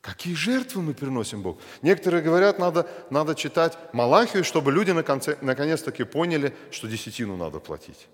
[0.00, 1.60] Какие жертвы мы приносим Богу?
[1.82, 8.08] Некоторые говорят, надо, надо читать Малахию, чтобы люди наконец-таки поняли, что десятину надо платить.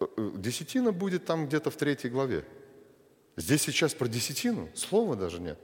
[0.00, 2.44] Э, э, десятина будет там где-то в третьей главе.
[3.36, 5.58] Здесь сейчас про десятину, слова даже нет.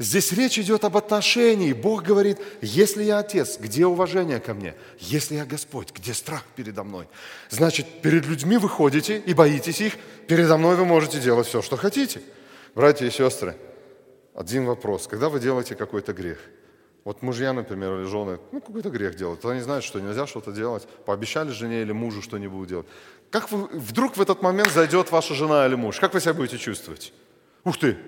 [0.00, 1.74] Здесь речь идет об отношении.
[1.74, 4.74] Бог говорит, если я Отец, где уважение ко мне?
[4.98, 7.06] Если я Господь, где страх передо мной?
[7.50, 11.76] Значит, перед людьми вы ходите и боитесь их, передо мной вы можете делать все, что
[11.76, 12.22] хотите.
[12.74, 13.58] Братья и сестры,
[14.34, 15.06] один вопрос.
[15.06, 16.38] Когда вы делаете какой-то грех,
[17.04, 20.88] вот мужья, например, или жены, ну, какой-то грех делают, они знают, что нельзя что-то делать,
[21.04, 22.86] пообещали жене или мужу, что не будут делать.
[23.30, 26.56] Как вы, вдруг в этот момент зайдет ваша жена или муж, как вы себя будете
[26.56, 27.12] чувствовать?
[27.64, 27.98] Ух ты,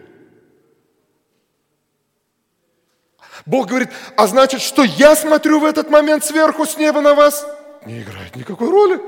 [3.46, 7.46] Бог говорит, а значит, что я смотрю в этот момент сверху с неба на вас?
[7.84, 9.00] Не играет никакой роли.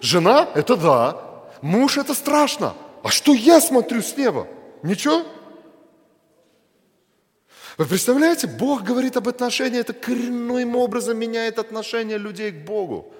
[0.00, 1.20] Жена– это да,
[1.62, 2.74] муж– это страшно.
[3.02, 4.48] А что я смотрю с неба?
[4.82, 5.22] Ничего?
[7.78, 13.12] Вы представляете, Бог говорит об отношении, это коренным образом меняет отношение людей к Богу.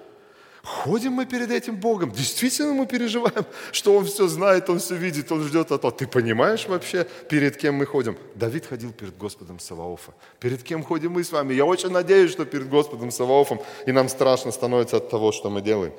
[0.67, 2.11] Ходим мы перед этим Богом.
[2.11, 5.91] Действительно мы переживаем, что Он все знает, Он все видит, Он ждет от того.
[5.91, 8.17] Ты понимаешь вообще, перед кем мы ходим?
[8.35, 10.11] Давид ходил перед Господом Саваофа.
[10.41, 11.53] Перед кем ходим мы с вами?
[11.53, 15.61] Я очень надеюсь, что перед Господом Саваофом, и нам страшно становится от того, что мы
[15.61, 15.93] делаем.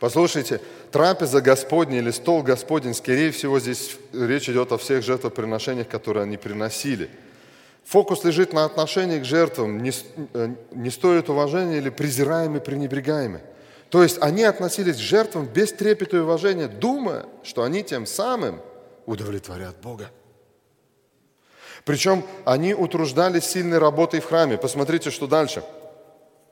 [0.00, 6.22] Послушайте, трапеза Господня или стол Господень, скорее всего, здесь речь идет о всех жертвоприношениях, которые
[6.22, 7.10] они приносили.
[7.84, 9.92] Фокус лежит на отношении к жертвам, не,
[10.34, 13.40] э, не стоит уважения или презираемы, пренебрегаемы.
[13.90, 18.60] То есть они относились к жертвам без трепета и уважения, думая, что они тем самым
[19.04, 20.10] удовлетворят Бога.
[21.84, 24.56] Причем они утруждались сильной работой в храме.
[24.56, 25.62] Посмотрите, что дальше.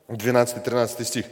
[0.09, 1.27] 12-13 стих.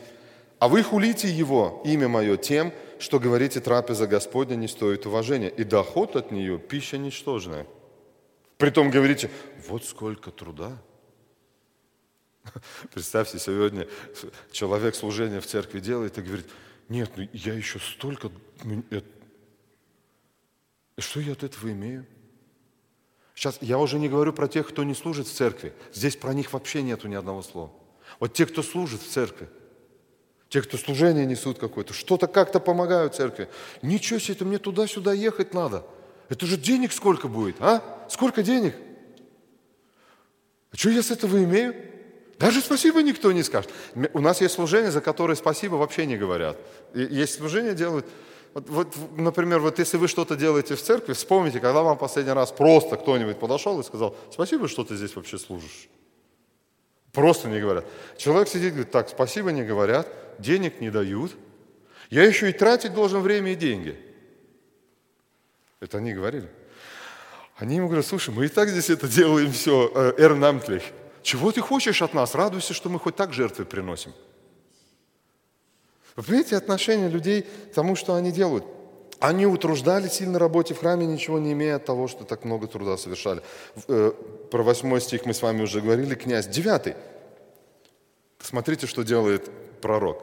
[0.58, 5.64] А вы хулите его, имя мое, тем, что говорите, трапеза Господня не стоит уважения, и
[5.64, 7.66] доход от нее– пища ничтожная.
[8.58, 9.30] Притом говорите,
[9.68, 10.76] вот сколько труда.
[12.92, 13.86] Представьте, сегодня
[14.50, 16.46] человек служение в церкви делает и говорит,
[16.88, 18.30] нет, ну я еще столько...
[20.98, 22.04] Что я от этого имею?
[23.36, 25.72] Сейчас я уже не говорю про тех, кто не служит в церкви.
[25.94, 27.70] Здесь про них вообще нету ни одного слова.
[28.18, 29.48] Вот те, кто служит в церкви,
[30.48, 33.48] те, кто служение несут какое-то, что-то как-то помогают церкви.
[33.82, 35.84] Ничего себе, это мне туда-сюда ехать надо.
[36.28, 37.82] Это же денег сколько будет, а?
[38.08, 38.74] Сколько денег?
[40.70, 41.74] А что я с этого имею?
[42.38, 43.70] Даже спасибо никто не скажет.
[44.12, 46.56] У нас есть служение, за которое спасибо вообще не говорят.
[46.94, 48.06] Есть служение делают.
[48.54, 52.52] Вот, вот, например, вот если вы что-то делаете в церкви, вспомните, когда вам последний раз
[52.52, 55.88] просто кто-нибудь подошел и сказал, спасибо, что ты здесь вообще служишь.
[57.12, 57.84] Просто не говорят.
[58.16, 60.08] Человек сидит и говорит, так, спасибо не говорят,
[60.38, 61.32] денег не дают.
[62.10, 63.98] Я еще и тратить должен время и деньги.
[65.80, 66.48] Это они говорили.
[67.56, 70.82] Они ему говорят, слушай, мы и так здесь это делаем все, э, эрнамтлих.
[71.22, 72.34] Чего ты хочешь от нас?
[72.34, 74.12] Радуйся, что мы хоть так жертвы приносим.
[76.16, 78.64] Вы понимаете, отношение людей к тому, что они делают.
[79.20, 82.96] Они утруждали сильно работе в храме, ничего не имея от того, что так много труда
[82.96, 83.42] совершали.
[83.88, 84.12] Э,
[84.50, 86.46] про восьмой стих мы с вами уже говорили, князь.
[86.46, 86.94] Девятый.
[88.40, 89.50] Смотрите, что делает
[89.80, 90.22] пророк.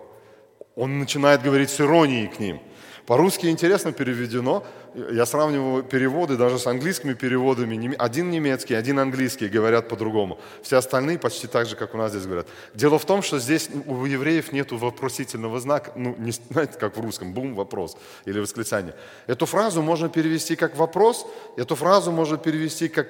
[0.76, 2.62] Он начинает говорить с иронией к ним.
[3.06, 4.64] По-русски интересно переведено.
[5.12, 7.96] Я сравниваю переводы даже с английскими переводами.
[7.98, 10.40] Один немецкий, один английский говорят по-другому.
[10.64, 12.48] Все остальные почти так же, как у нас здесь говорят.
[12.74, 17.02] Дело в том, что здесь у евреев нет вопросительного знака, ну, не знаете, как в
[17.02, 18.96] русском, бум, вопрос или восклицание.
[19.28, 21.28] Эту фразу можно перевести как вопрос,
[21.58, 23.08] эту фразу можно перевести как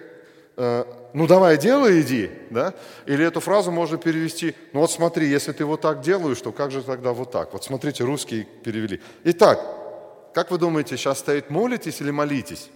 [0.58, 2.74] Э, ну давай делай, иди, да?
[3.06, 6.72] Или эту фразу можно перевести, ну вот смотри, если ты вот так делаешь, то как
[6.72, 7.54] же тогда вот так?
[7.54, 9.02] Вот смотрите, русские перевели.
[9.26, 9.60] Итак,
[10.36, 12.70] как вы думаете, сейчас стоит молитесь или молитесь?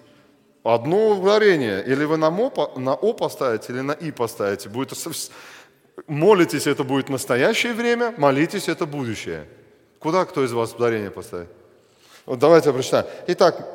[0.63, 1.83] Одно ударение.
[1.83, 4.69] Или вы на, мо, на О поставите, или на И поставите.
[4.69, 4.93] Будет,
[6.07, 9.45] молитесь, это будет настоящее время, молитесь, это будущее.
[9.99, 11.49] Куда кто из вас ударение поставит?
[12.25, 13.05] Вот давайте прочитаем.
[13.27, 13.67] Итак,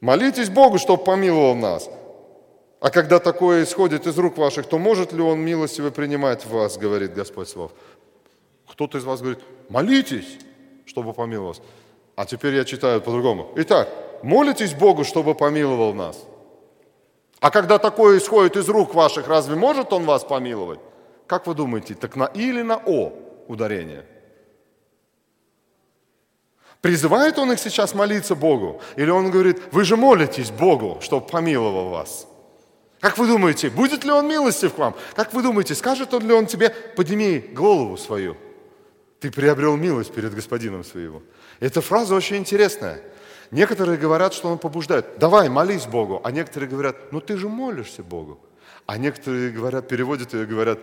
[0.00, 1.90] Молитесь Богу, чтобы помиловал нас.
[2.80, 7.12] А когда такое исходит из рук ваших, то может ли Он милостиво принимать вас, говорит
[7.14, 7.72] Господь Слов.
[8.68, 10.38] Кто-то из вас говорит, молитесь,
[10.86, 11.60] чтобы помиловал вас.
[12.16, 13.52] А теперь я читаю по-другому.
[13.56, 13.88] Итак,
[14.22, 16.24] молитесь Богу, чтобы помиловал нас.
[17.40, 20.80] А когда такое исходит из рук ваших, разве может Он вас помиловать?
[21.26, 23.12] Как вы думаете, так на И или на О
[23.48, 24.06] ударение–
[26.86, 28.80] Призывает он их сейчас молиться Богу?
[28.94, 32.28] Или он говорит, вы же молитесь Богу, чтобы помиловал вас?
[33.00, 34.94] Как вы думаете, будет ли он милостив к вам?
[35.16, 38.36] Как вы думаете, скажет он ли он тебе, подними голову свою?
[39.20, 41.22] Ты приобрел милость перед господином своего.
[41.60, 43.00] Эта фраза очень интересная.
[43.50, 46.20] Некоторые говорят, что он побуждает, давай, молись Богу.
[46.24, 48.40] А некоторые говорят, ну ты же молишься Богу.
[48.86, 50.78] А некоторые говорят, переводят ее и говорят,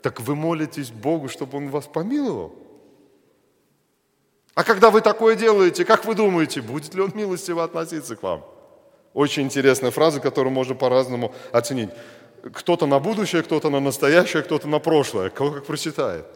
[0.00, 2.54] так вы молитесь Богу, чтобы он вас помиловал.
[4.54, 8.44] А когда вы такое делаете, как вы думаете, будет ли он милостиво относиться к вам?
[9.14, 11.90] Очень интересная фраза, которую можно по-разному оценить.
[12.54, 15.30] Кто-то на будущее, кто-то на настоящее, кто-то на прошлое.
[15.30, 16.26] Кого как прочитает.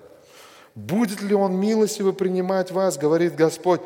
[0.75, 3.81] Будет ли он милостиво принимать вас, говорит Господь.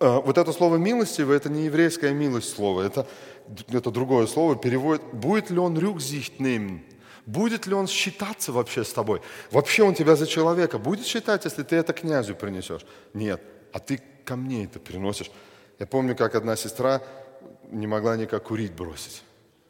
[0.00, 3.06] Э, вот это слово милостиво, это не еврейская милость слово, это,
[3.68, 6.80] это другое слово, переводит, будет ли он рюкзихт nehmen,
[7.26, 9.20] Будет ли он считаться вообще с тобой?
[9.50, 12.86] Вообще он тебя за человека будет считать, если ты это князю принесешь?
[13.14, 13.42] Нет.
[13.72, 15.32] А ты ко мне это приносишь.
[15.80, 17.02] Я помню, как одна сестра
[17.70, 19.24] не могла никак курить бросить.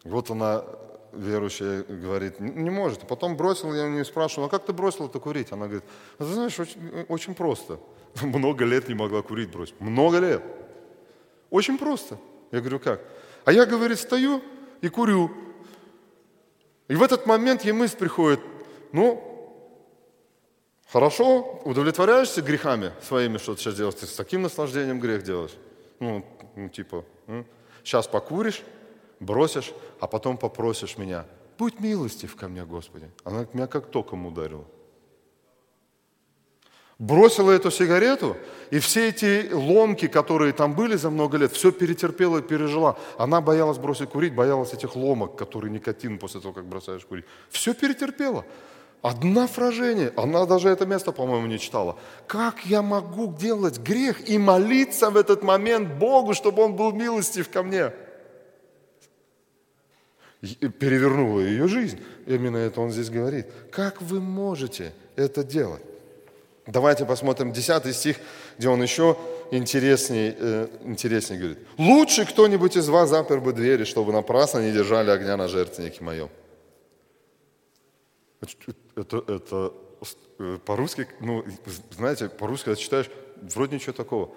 [0.05, 0.65] Вот она,
[1.13, 3.07] верующая, говорит, не может.
[3.07, 5.53] Потом бросил, я у нее спрашивал, а как ты бросила это курить?
[5.53, 5.85] Она говорит,
[6.19, 7.79] «Ну, ты знаешь, очень, очень просто.
[8.23, 9.81] Много лет не могла курить бросить.
[9.81, 10.43] Много лет.
[11.51, 12.19] Очень просто.
[12.51, 13.01] Я говорю, как?
[13.45, 14.43] А я, говорит, стою
[14.81, 15.31] и курю.
[16.89, 18.41] И в этот момент ей мысль приходит,
[18.93, 19.37] ну,
[20.93, 23.97] Хорошо, удовлетворяешься грехами своими, что ты сейчас делаешь?
[23.97, 25.55] Ты с таким наслаждением грех делаешь.
[25.99, 27.05] Ну, ну типа,
[27.83, 28.63] сейчас покуришь,
[29.21, 31.27] бросишь, а потом попросишь меня,
[31.59, 33.11] будь милостив ко мне, Господи.
[33.25, 34.65] Она меня как током ударила.
[36.99, 38.39] Бросила эту сигарету,
[38.71, 42.97] и все эти ломки, которые там были за много лет, все перетерпела и пережила.
[43.19, 47.27] Она боялась бросить курить, боялась этих ломок, которые никотин после того, как бросаешь курить.
[47.51, 48.47] Все перетерпела.
[49.03, 51.97] Одна фражение, она даже это место, по-моему, не читала.
[52.27, 57.51] Как я могу делать грех и молиться в этот момент Богу, чтобы Он был милостив
[57.51, 57.93] ко мне?
[60.41, 61.99] Перевернула ее жизнь.
[62.27, 63.47] Именно это он здесь говорит.
[63.71, 65.83] Как вы можете это делать?
[66.67, 68.17] Давайте посмотрим 10 стих,
[68.59, 69.17] где он еще
[69.53, 71.59] интереснее, э, интереснее говорит.
[71.79, 76.29] «Лучше кто-нибудь из вас запер бы двери, чтобы напрасно не держали огня на жертвеннике моем».
[78.97, 79.73] Это, это
[80.39, 81.45] э, по-русски, ну,
[81.97, 83.11] знаете, по-русски, читаешь,
[83.55, 84.35] вроде ничего такого.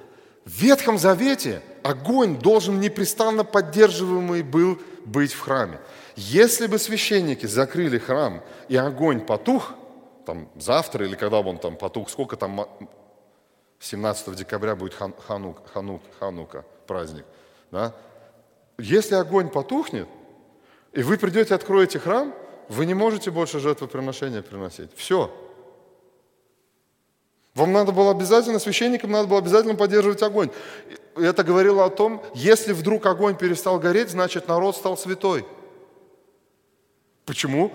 [0.49, 5.79] Ветхом Завете огонь должен непрестанно поддерживаемый был быть в храме.
[6.15, 9.75] Если бы священники закрыли храм и огонь потух,
[10.25, 12.67] там, завтра или когда бы он там потух, сколько там,
[13.79, 17.25] 17 декабря будет хан, ханук, ханук, Ханука, праздник,
[17.69, 17.93] да?
[18.79, 20.07] Если огонь потухнет,
[20.93, 22.33] и вы придете, откроете храм,
[22.69, 24.89] вы не можете больше жертвоприношения приносить.
[24.95, 25.31] Все.
[27.59, 30.49] Вам надо было обязательно, священникам надо было обязательно поддерживать огонь.
[31.17, 35.45] Это говорило о том, если вдруг огонь перестал гореть, значит народ стал святой.
[37.25, 37.73] Почему?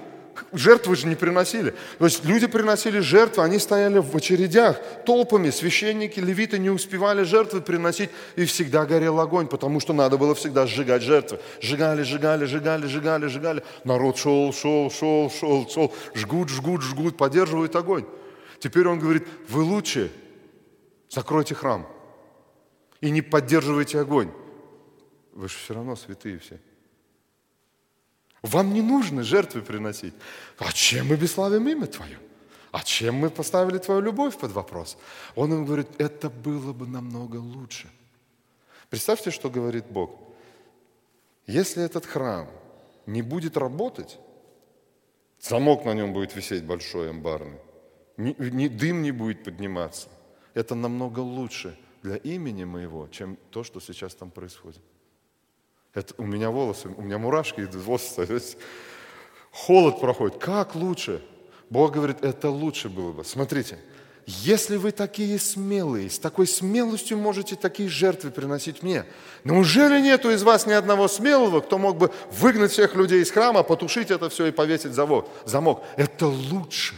[0.53, 1.75] жертвы же не приносили.
[1.99, 7.61] То есть люди приносили жертвы, они стояли в очередях толпами, священники, левиты не успевали жертвы
[7.61, 11.39] приносить, и всегда горел огонь, потому что надо было всегда сжигать жертвы.
[11.61, 13.63] Сжигали, сжигали, сжигали, сжигали, сжигали.
[13.85, 18.05] Народ шел, шел, шел, шел, шел, жгут, жгут, жгут, поддерживают огонь.
[18.65, 20.11] Теперь он говорит, вы лучше
[21.11, 21.87] закройте храм
[23.03, 24.33] и не поддерживайте огонь.
[25.33, 26.59] Вы же все равно святые все.
[28.41, 30.15] Вам не нужно жертвы приносить.
[30.57, 32.19] А чем мы бесславим имя Твое?
[32.73, 34.97] А чем мы поставили Твою любовь под вопрос?
[35.35, 37.91] Он им говорит, это было бы намного лучше.
[38.89, 40.11] Представьте, что говорит Бог.
[41.47, 42.49] Если этот храм
[43.05, 44.19] не будет работать,
[45.39, 47.59] замок на нем будет висеть большой амбарный,
[48.17, 50.09] ни, ни, дым не будет подниматься,
[50.55, 54.83] это намного лучше для имени моего, чем то, что сейчас там происходит.
[55.95, 58.57] Это у меня волосы, у меня мурашки идут, волосы,
[59.51, 60.39] холод проходит.
[60.39, 61.23] Как лучше?
[61.71, 63.25] Бог говорит, это лучше было бы.
[63.25, 63.79] Смотрите,
[64.27, 69.05] если вы такие смелые, с такой смелостью можете такие жертвы приносить мне,
[69.45, 73.63] неужели нету из вас ни одного смелого, кто мог бы выгнать всех людей из храма,
[73.63, 75.29] потушить это все и повесить замок?
[75.97, 76.95] Это лучше.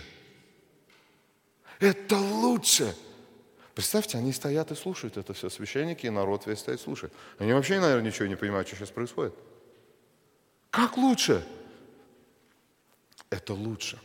[1.81, 2.95] Это лучше.
[3.74, 7.12] Представьте, они стоят и слушают это все, священники и народ весь стоит слушает.
[7.39, 9.35] Они вообще, наверное, ничего не понимают, что сейчас происходит.
[10.70, 11.47] Как лучше?
[13.29, 14.01] Это лучше.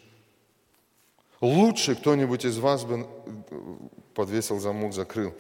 [1.39, 3.07] Лучше кто-нибудь из вас бы
[4.13, 5.34] подвесил замок, закрыл.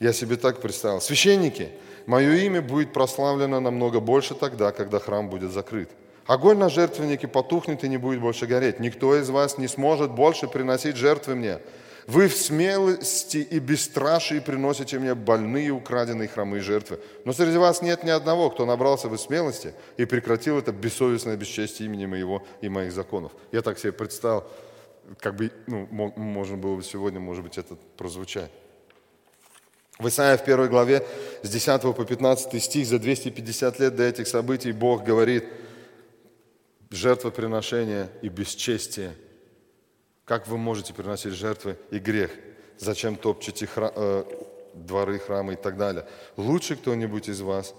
[0.00, 1.00] Я себе так представил.
[1.00, 1.70] Священники,
[2.06, 5.90] мое имя будет прославлено намного больше тогда, когда храм будет закрыт.
[6.26, 8.80] Огонь на жертвеннике потухнет и не будет больше гореть.
[8.80, 11.60] Никто из вас не сможет больше приносить жертвы мне.
[12.06, 17.00] Вы в смелости и бесстрашии приносите мне больные, украденные хромые жертвы.
[17.24, 21.88] Но среди вас нет ни одного, кто набрался бы смелости и прекратил это бессовестное бесчестие
[21.88, 23.32] имени моего и моих законов.
[23.52, 24.44] Я так себе представил,
[25.18, 28.50] как бы, ну, можно было бы сегодня, может быть, это прозвучать.
[29.98, 31.06] В Исаии в первой главе
[31.42, 35.44] с 10 по 15 стих за 250 лет до этих событий Бог говорит,
[36.94, 39.14] жертвоприношение и бесчестие–
[40.24, 42.30] как вы можете приносить жертвы и грех?
[42.78, 43.92] Зачем топчете хра...
[43.94, 44.24] э,
[44.72, 46.06] дворы, храмы и так далее?
[46.36, 47.74] Лучше кто-нибудь из вас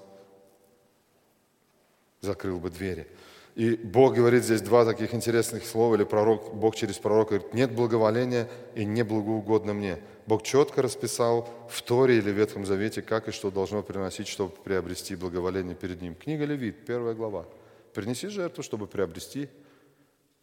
[2.22, 3.08] закрыл бы двери.
[3.56, 7.72] И Бог говорит здесь два таких интересных слова, или пророк, Бог через пророка говорит, нет
[7.72, 9.98] благоволения и не благоугодно мне.
[10.28, 15.16] Бог четко расписал в Торе или Ветхом Завете, как и что должно приносить, чтобы приобрести
[15.16, 16.16] благоволение перед Ним.
[16.16, 17.46] Книга Левит, первая глава.
[17.96, 19.50] Принеси жертву, чтобы приобрести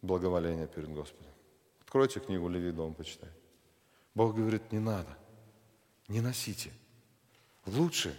[0.01, 1.31] благоволение перед Господом.
[1.81, 3.35] Откройте книгу Леви дом, почитайте.
[4.15, 5.15] Бог говорит, не надо,
[6.07, 6.71] не носите.
[7.67, 8.17] Лучше,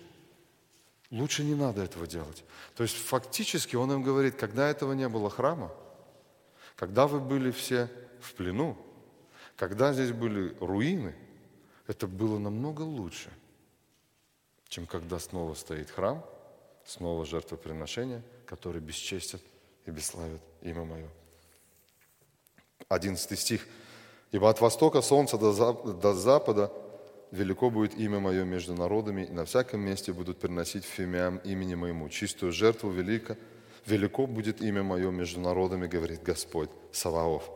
[1.10, 2.44] лучше не надо этого делать.
[2.76, 5.72] То есть фактически он им говорит, когда этого не было храма,
[6.76, 8.78] когда вы были все в плену,
[9.56, 11.12] когда здесь были руины,
[11.88, 13.30] это было намного лучше,
[14.68, 16.24] чем когда снова стоит храм,
[16.84, 19.42] снова жертвоприношение, которые бесчестят
[19.86, 21.08] и бесславят имя Мое.
[22.88, 23.66] 11 стих.
[24.30, 26.72] Ибо от востока солнца до, запада
[27.30, 32.08] велико будет имя мое между народами, и на всяком месте будут приносить фимиам имени моему.
[32.08, 33.36] Чистую жертву велико,
[33.86, 37.48] велико будет имя мое между народами, говорит Господь Саваоф.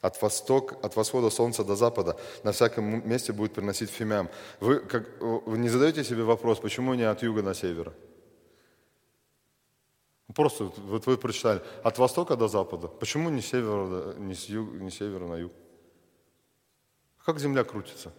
[0.00, 4.28] От, восток, от восхода солнца до запада на всяком месте будет приносить фимиам.
[4.60, 7.92] Вы, как, вы не задаете себе вопрос, почему не от юга на север?
[10.36, 12.88] Просто вот вы прочитали, от востока до запада.
[12.88, 15.52] Почему не, севера, не, с юг, не севера на юг?
[17.24, 18.12] Как земля крутится?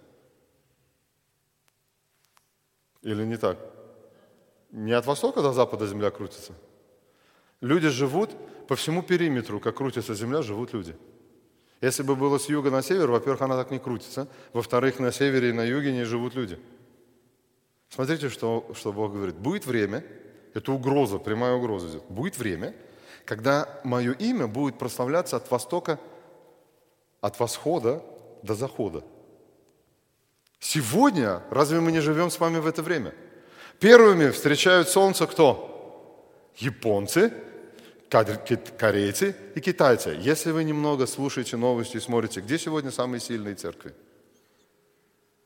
[3.03, 3.59] Или не так?
[4.71, 6.53] Не от востока до запада земля крутится.
[7.61, 8.31] Люди живут
[8.67, 10.95] по всему периметру, как крутится земля, живут люди.
[11.81, 14.27] Если бы было с юга на север, во-первых, она так не крутится.
[14.53, 16.57] Во-вторых, на севере и на юге не живут люди.
[17.89, 19.35] Смотрите, что, что Бог говорит.
[19.35, 20.03] Будет время,
[20.57, 21.99] это угроза, прямая угроза.
[22.09, 22.73] Будет время,
[23.25, 25.99] когда мое имя будет прославляться от востока,
[27.21, 28.01] от восхода
[28.41, 29.03] до захода.
[30.59, 33.13] Сегодня, разве мы не живем с вами в это время?
[33.79, 36.33] Первыми встречают солнце кто?
[36.55, 37.31] Японцы,
[38.09, 40.17] корейцы и китайцы.
[40.19, 43.93] Если вы немного слушаете новости и смотрите, где сегодня самые сильные церкви?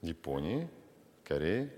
[0.02, 0.70] Японии,
[1.26, 1.70] Корее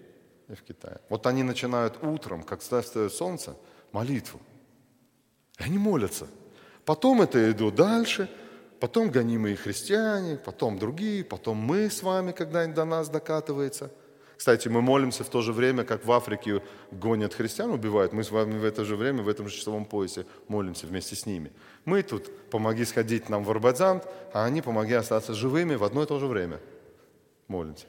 [0.54, 1.00] и в Китае.
[1.10, 3.56] Вот они начинают утром, как встает солнце,
[3.92, 4.40] молитву.
[5.60, 6.28] И они молятся.
[6.86, 8.30] Потом это идут дальше,
[8.80, 13.92] потом гонимые христиане, потом другие, потом мы с вами, когда-нибудь до нас докатывается–
[14.44, 18.12] кстати, мы молимся в то же время, как в Африке гонят христиан, убивают.
[18.12, 21.26] Мы с вами в это же время, в этом же часовом поясе молимся вместе с
[21.26, 21.54] ними.
[21.86, 26.06] Мы тут помоги сходить нам в Арбадзант, а они помоги остаться живыми в одно и
[26.06, 26.60] то же время.
[27.48, 27.86] Молимся.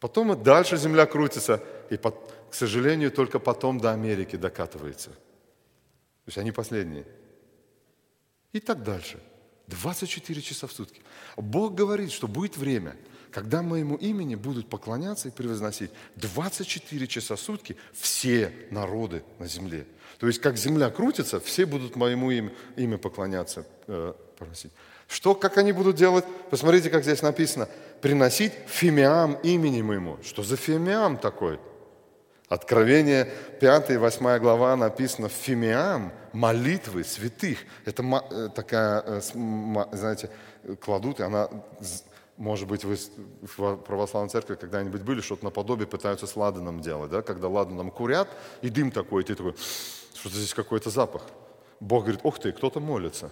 [0.00, 5.10] Потом и дальше земля крутится, и, к сожалению, только потом до Америки докатывается.
[5.10, 7.04] То есть они последние.
[8.52, 9.20] И так дальше.
[9.66, 11.02] 24 часа в сутки.
[11.36, 12.96] Бог говорит, что будет время–
[13.30, 19.86] когда моему имени будут поклоняться и превозносить 24 часа в сутки все народы на земле.
[20.18, 24.72] То есть, как земля крутится, все будут моему имя, имя поклоняться, э, просить.
[25.06, 26.24] Что, как они будут делать?
[26.50, 27.68] Посмотрите, как здесь написано.
[28.00, 30.18] Приносить фимиам имени моему.
[30.22, 31.58] Что за фимиам такой?
[32.48, 33.26] Откровение
[33.60, 37.58] 5 и 8 глава написано «Фимиам»– молитвы святых.
[37.84, 39.20] Это э, такая, э,
[39.92, 40.30] знаете,
[40.80, 41.50] кладут, и она
[42.38, 42.96] может быть, вы
[43.42, 47.20] в православной церкви когда-нибудь были, что-то наподобие пытаются с ладаном делать, да?
[47.20, 48.28] когда ладаном курят,
[48.62, 49.54] и дым такой, и ты такой,
[50.14, 51.22] что-то здесь какой-то запах.
[51.80, 53.30] Бог говорит, ох ты, кто-то молится.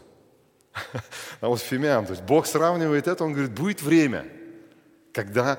[1.40, 4.26] А вот фимиам, то есть Бог сравнивает это, Он говорит, будет время,
[5.16, 5.58] когда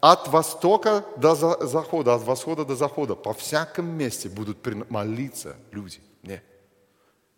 [0.00, 6.40] от востока до захода, от восхода до захода, по всяком месте будут молиться люди мне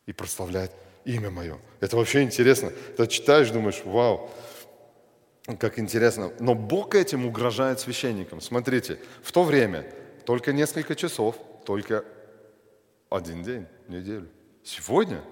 [0.04, 0.70] и прославлять
[1.06, 1.56] имя мое.
[1.80, 2.70] Это вообще интересно.
[2.98, 4.30] Ты читаешь, думаешь, вау,
[5.58, 6.32] как интересно.
[6.38, 8.42] Но Бог этим угрожает священникам.
[8.42, 9.90] Смотрите, в то время
[10.26, 12.04] только несколько часов, только
[13.08, 14.28] один день, неделю.
[14.62, 15.22] Сегодня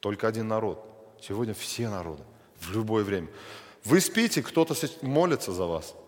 [0.00, 0.82] только один народ.
[1.20, 2.22] Сегодня все народы,
[2.60, 3.28] в любое время.
[3.88, 5.94] Вы спите, кто-то молится за вас–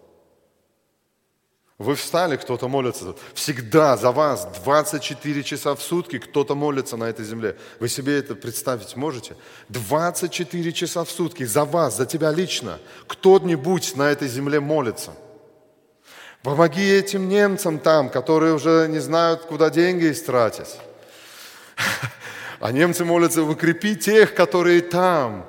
[1.80, 3.14] вы встали, кто-то молится.
[3.32, 7.56] Всегда за вас 24 часа в сутки кто-то молится на этой земле.
[7.80, 9.34] Вы себе это представить можете?
[9.70, 12.78] 24 часа в сутки за вас, за тебя лично.
[13.06, 15.12] Кто-нибудь на этой земле молится.
[16.42, 20.76] Помоги этим немцам там, которые уже не знают, куда деньги истратить.
[22.60, 25.48] А немцы молятся, укрепи тех, которые там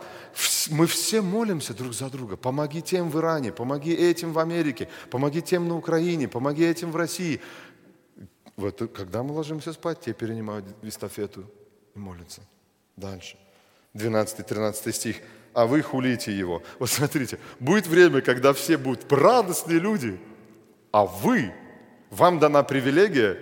[0.69, 2.37] мы все молимся друг за друга.
[2.37, 6.95] Помоги тем в Иране, помоги этим в Америке, помоги тем на Украине, помоги этим в
[6.95, 7.41] России.
[8.55, 11.49] Вот, когда мы ложимся спать, те перенимают эстафету
[11.95, 12.41] и молятся.
[12.95, 13.37] Дальше.
[13.93, 15.17] 12-13 стих.
[15.53, 16.61] А вы хулите его.
[16.79, 20.19] Вот смотрите, будет время, когда все будут радостные люди,
[20.91, 21.53] а вы,
[22.09, 23.37] вам дана привилегия,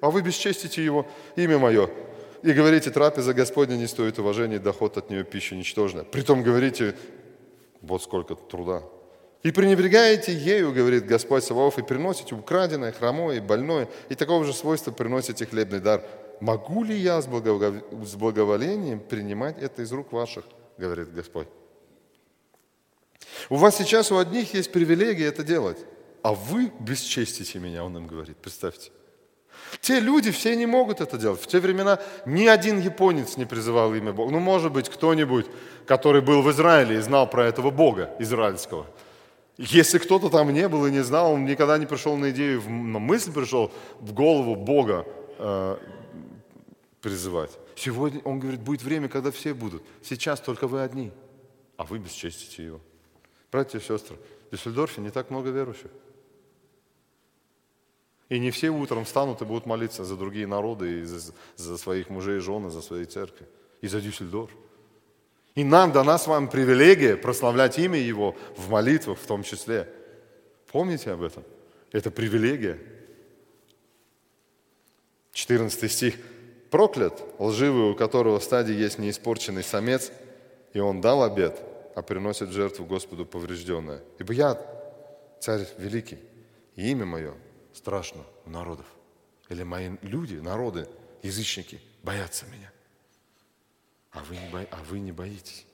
[0.00, 1.88] а вы бесчестите его, имя мое
[2.42, 6.04] и говорите, трапеза Господня не стоит уважения, доход от нее пища ничтожна.
[6.04, 6.96] Притом говорите,
[7.80, 8.82] вот сколько труда.
[9.42, 14.92] И пренебрегаете ею, говорит Господь Саваоф, и приносите украденное, хромое, больное, и такого же свойства
[14.92, 16.04] приносите хлебный дар.
[16.40, 20.44] Могу ли я с, с благоволением принимать это из рук ваших,
[20.78, 21.48] говорит Господь.
[23.48, 25.78] У вас сейчас у одних есть привилегия это делать,
[26.22, 28.90] а вы бесчестите меня, он им говорит, представьте.
[29.80, 31.40] Те люди все не могут это делать.
[31.40, 34.32] В те времена ни один японец не призывал имя Бога.
[34.32, 35.46] Ну, может быть, кто-нибудь,
[35.86, 38.86] который был в Израиле и знал про этого Бога израильского.
[39.58, 42.98] Если кто-то там не был и не знал, он никогда не пришел на идею, на
[42.98, 43.70] мысль пришел
[44.00, 45.06] в голову Бога
[45.38, 45.76] э,
[47.00, 47.50] призывать.
[47.76, 49.82] Сегодня, он говорит, будет время, когда все будут.
[50.02, 51.10] Сейчас только вы одни.
[51.76, 52.80] а вы бесчестите его.
[53.50, 54.16] Братья и сестры,
[54.48, 55.90] в Дюссельдорфе не так много верующих.
[58.32, 62.08] И не все утром встанут и будут молиться за другие народы, и за, за своих
[62.08, 63.46] мужей и жены, за свои церкви,
[63.82, 64.50] и за Дюссельдорф.
[65.54, 69.86] И нам дана с вами привилегия прославлять имя Его в молитвах в том числе.
[70.72, 71.44] Помните об этом?
[71.92, 72.78] Это привилегия.
[75.34, 76.14] 14 стих.
[76.70, 80.10] «Проклят, лживый, у которого в стадии есть неиспорченный самец,
[80.72, 81.60] и он дал обед,
[81.94, 84.00] а приносит жертву Господу поврежденное.
[84.18, 84.58] Ибо я,
[85.38, 86.18] царь великий,
[86.76, 87.34] и имя мое
[87.74, 88.86] страшно у народов.
[89.48, 90.88] Или мои люди, народы,
[91.22, 92.72] язычники, боятся меня.
[94.12, 94.66] А вы не, бо...
[94.70, 95.66] а вы не боитесь.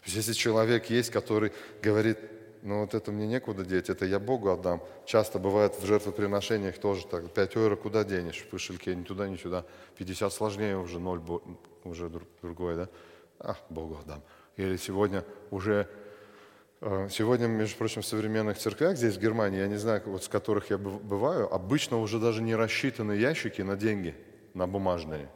[0.00, 1.52] То есть, если человек есть, который
[1.82, 2.18] говорит,
[2.62, 4.82] ну вот это мне некуда деть, это я Богу отдам.
[5.04, 9.36] Часто бывает в жертвоприношениях тоже так, 5 евро куда денешь в кошельке, ни туда, ни
[9.36, 9.64] сюда.
[9.96, 11.22] 50 сложнее уже, 0
[11.84, 12.10] уже
[12.42, 12.88] другое, да?
[13.38, 14.22] А, Богу отдам.
[14.56, 15.88] Или сегодня уже
[16.80, 20.70] сегодня, между прочим, в современных церквях здесь, в Германии, я не знаю, вот с которых
[20.70, 24.14] я бываю, обычно уже даже не рассчитаны ящики на деньги,
[24.54, 25.28] на бумажные.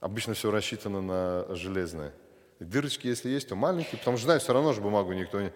[0.00, 2.12] Обычно все рассчитано на железные.
[2.58, 5.52] Дырочки, если есть, то маленькие, потому что, знаю, все равно же бумагу никто не,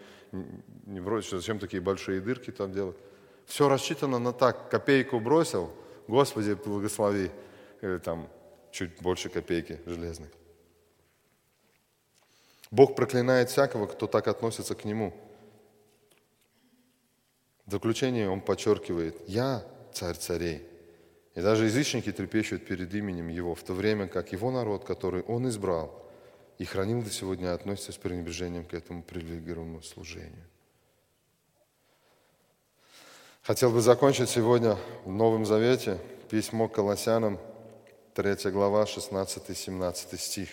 [0.86, 2.96] не бросит, зачем такие большие дырки там делать.
[3.46, 5.70] Все рассчитано на так, копейку бросил,
[6.08, 7.30] Господи, благослови,
[7.82, 8.28] или там
[8.70, 10.30] чуть больше копейки железных.
[12.74, 15.14] Бог проклинает всякого, кто так относится к Нему.
[17.66, 20.66] В заключение он подчеркивает, «Я царь царей».
[21.36, 25.48] И даже язычники трепещут перед именем Его, в то время как Его народ, который Он
[25.48, 26.04] избрал
[26.58, 30.44] и хранил до сегодня, относится с пренебрежением к этому привилегированному служению.
[33.42, 37.38] Хотел бы закончить сегодня в Новом Завете письмо к Колоссянам,
[38.14, 40.48] 3 глава, 16-17 стих.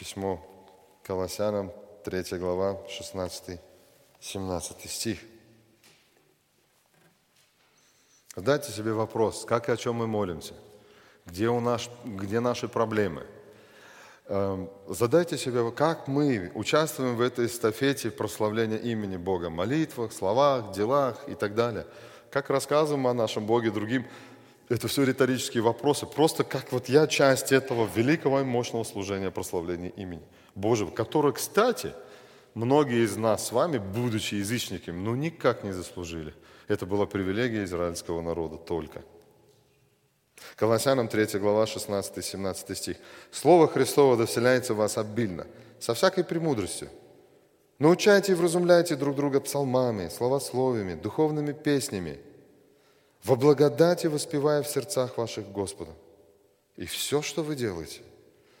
[0.00, 0.42] Письмо
[1.02, 1.70] Колоссянам,
[2.04, 3.60] 3 глава, 16-17
[4.88, 5.18] стих.
[8.34, 10.54] Задайте себе вопрос, как и о чем мы молимся,
[11.26, 13.26] где, у нас, где наши проблемы.
[14.28, 21.28] Эм, задайте себе, как мы участвуем в этой эстафете прославления имени Бога, молитвах, словах, делах
[21.28, 21.86] и так далее.
[22.30, 24.06] Как рассказываем о нашем Боге другим,
[24.70, 26.06] это все риторические вопросы.
[26.06, 30.22] Просто как вот я часть этого великого и мощного служения прославления имени
[30.54, 31.92] Божьего, которое, кстати,
[32.54, 36.34] многие из нас с вами, будучи язычниками, ну никак не заслужили.
[36.68, 39.02] Это была привилегия израильского народа только.
[40.54, 42.96] Колоссянам 3 глава 16-17 стих.
[43.32, 45.48] «Слово Христово доселяется в вас обильно,
[45.80, 46.88] со всякой премудростью.
[47.80, 52.20] Научайте и вразумляйте друг друга псалмами, словословиями, духовными песнями,
[53.22, 55.92] во благодати воспевая в сердцах ваших Господа.
[56.76, 58.00] И все, что вы делаете,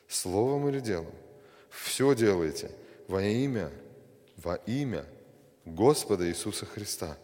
[0.08, 1.14] словом или делом,
[1.70, 2.70] все делаете
[3.08, 3.70] во имя,
[4.36, 5.06] во имя
[5.64, 7.16] Господа Иисуса Христа,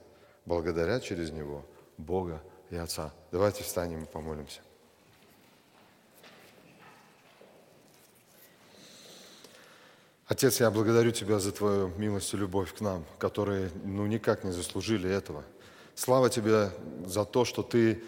[0.46, 1.64] благодаря через Него
[1.98, 3.12] Бога и Отца.
[3.32, 4.60] Давайте встанем и помолимся.
[10.26, 14.52] Отец, я благодарю Тебя за Твою милость и любовь к нам, которые ну, никак не
[14.52, 15.44] заслужили этого–
[15.96, 16.72] Слава Тебе
[17.06, 18.02] за то, что, ты,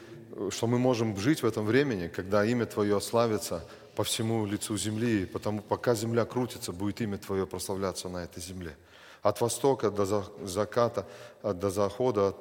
[0.50, 3.64] что мы можем жить в этом времени, когда имя Твое славится
[3.96, 8.42] по всему лицу земли, и потому пока земля крутится, будет имя Твое прославляться на этой
[8.42, 8.76] земле.
[9.22, 10.04] От востока до
[10.44, 11.06] заката,
[11.42, 12.36] до захода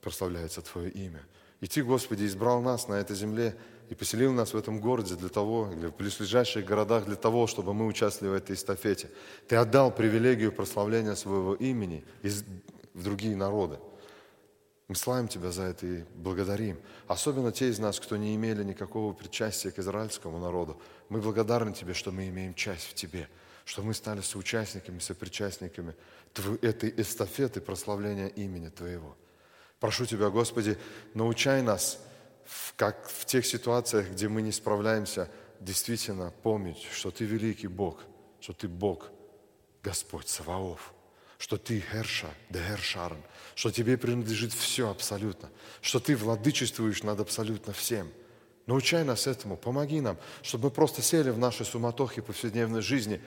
[0.00, 1.22] прославляется Твое имя.
[1.60, 3.54] И Ты, Господи, избрал нас на этой земле
[3.90, 7.74] и поселил нас в этом городе для того, или в близлежащих городах для того, чтобы
[7.74, 9.10] мы участвовали в этой эстафете.
[9.48, 12.04] Ты отдал привилегию прославления своего имени
[12.94, 13.78] в другие народы.
[14.90, 16.76] Мы славим Тебя за это и благодарим.
[17.06, 20.82] Особенно те из нас, кто не имели никакого причастия к израильскому народу.
[21.08, 23.28] Мы благодарны Тебе, что мы имеем часть в Тебе,
[23.64, 25.94] что мы стали соучастниками, сопричастниками
[26.60, 29.16] этой эстафеты прославления имени Твоего.
[29.78, 30.76] Прошу Тебя, Господи,
[31.14, 32.00] научай нас,
[32.74, 35.30] как в тех ситуациях, где мы не справляемся,
[35.60, 38.02] действительно помнить, что Ты великий Бог,
[38.40, 39.12] что Ты Бог,
[39.84, 40.92] Господь Саваоф–
[41.40, 43.22] что ты Херша, де Хершарн,
[43.54, 48.10] что тебе принадлежит все абсолютно, что ты владычествуешь над абсолютно всем.
[48.66, 53.20] Научай нас этому, помоги нам, чтобы мы просто сели в нашей суматохе повседневной жизни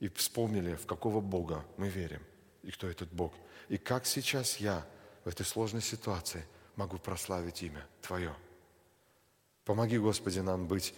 [0.00, 2.22] и вспомнили, в какого Бога мы верим
[2.62, 3.32] и кто этот Бог.
[3.68, 4.86] И как сейчас я
[5.24, 6.44] в этой сложной ситуации
[6.76, 8.34] могу прославить имя Твое.
[9.64, 10.94] Помоги, Господи, нам быть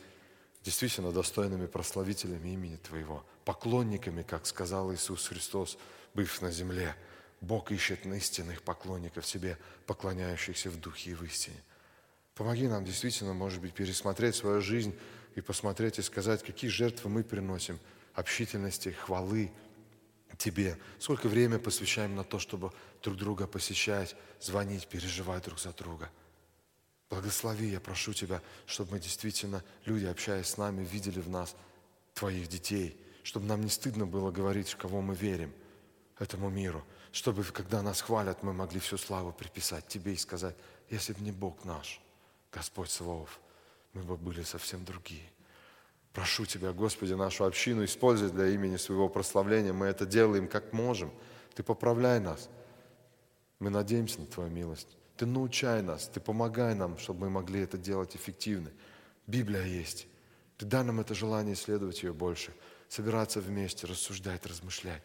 [0.64, 5.78] действительно достойными прославителями имени Твоего, поклонниками, как сказал Иисус Христос–
[6.16, 6.96] быв на земле,
[7.46, 11.62] Бог ищет истинных поклонников себе, поклоняющихся в духе и в истине.
[12.34, 14.94] Помоги нам действительно, может быть, пересмотреть свою жизнь
[15.36, 17.78] и посмотреть и сказать, какие жертвы мы приносим,
[18.14, 19.52] общительности, хвалы
[20.38, 20.76] Тебе.
[20.98, 22.72] Сколько времени посвящаем на то, чтобы
[23.02, 26.10] друг друга посещать, звонить, переживать друг за друга.
[27.08, 31.54] Благослови, я прошу Тебя, чтобы мы действительно, люди, общаясь с нами, видели в нас
[32.12, 35.54] Твоих детей, чтобы нам не стыдно было говорить, в кого мы верим,
[36.18, 40.56] этому миру, чтобы, когда нас хвалят, мы могли всю славу приписать Тебе и сказать,
[40.90, 42.00] если бы не Бог наш,
[42.52, 43.40] Господь Саваоф,
[43.92, 45.24] мы бы были совсем другие.
[46.12, 49.72] Прошу Тебя, Господи, нашу общину используй для имени своего прославления.
[49.72, 51.12] Мы это делаем как можем.
[51.54, 52.48] Ты поправляй нас.
[53.58, 54.88] Мы надеемся на Твою милость.
[55.16, 58.70] Ты научай нас, Ты помогай нам, чтобы мы могли это делать эффективно.
[59.26, 60.06] Библия есть.
[60.56, 62.54] Ты дай нам это желание исследовать ее больше,
[62.88, 65.02] собираться вместе, рассуждать, размышлять.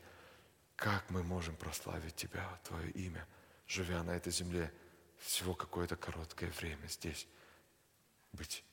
[0.81, 3.27] Как мы можем прославить Тебя, Твое имя,
[3.67, 4.73] живя на этой земле
[5.19, 7.27] всего какое-то короткое время здесь,
[8.33, 8.63] быть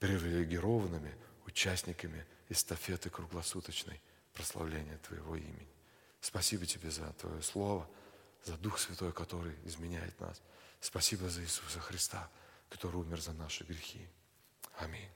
[0.00, 4.00] привилегированными, участниками эстафеты круглосуточной
[4.32, 5.68] прославления Твоего имени.
[6.20, 7.88] Спасибо Тебе за Твое Слово,
[8.42, 10.42] за Дух Святой, который изменяет нас.
[10.80, 12.28] Спасибо за Иисуса Христа,
[12.68, 14.08] который умер за наши грехи.
[14.78, 15.08] Аминь.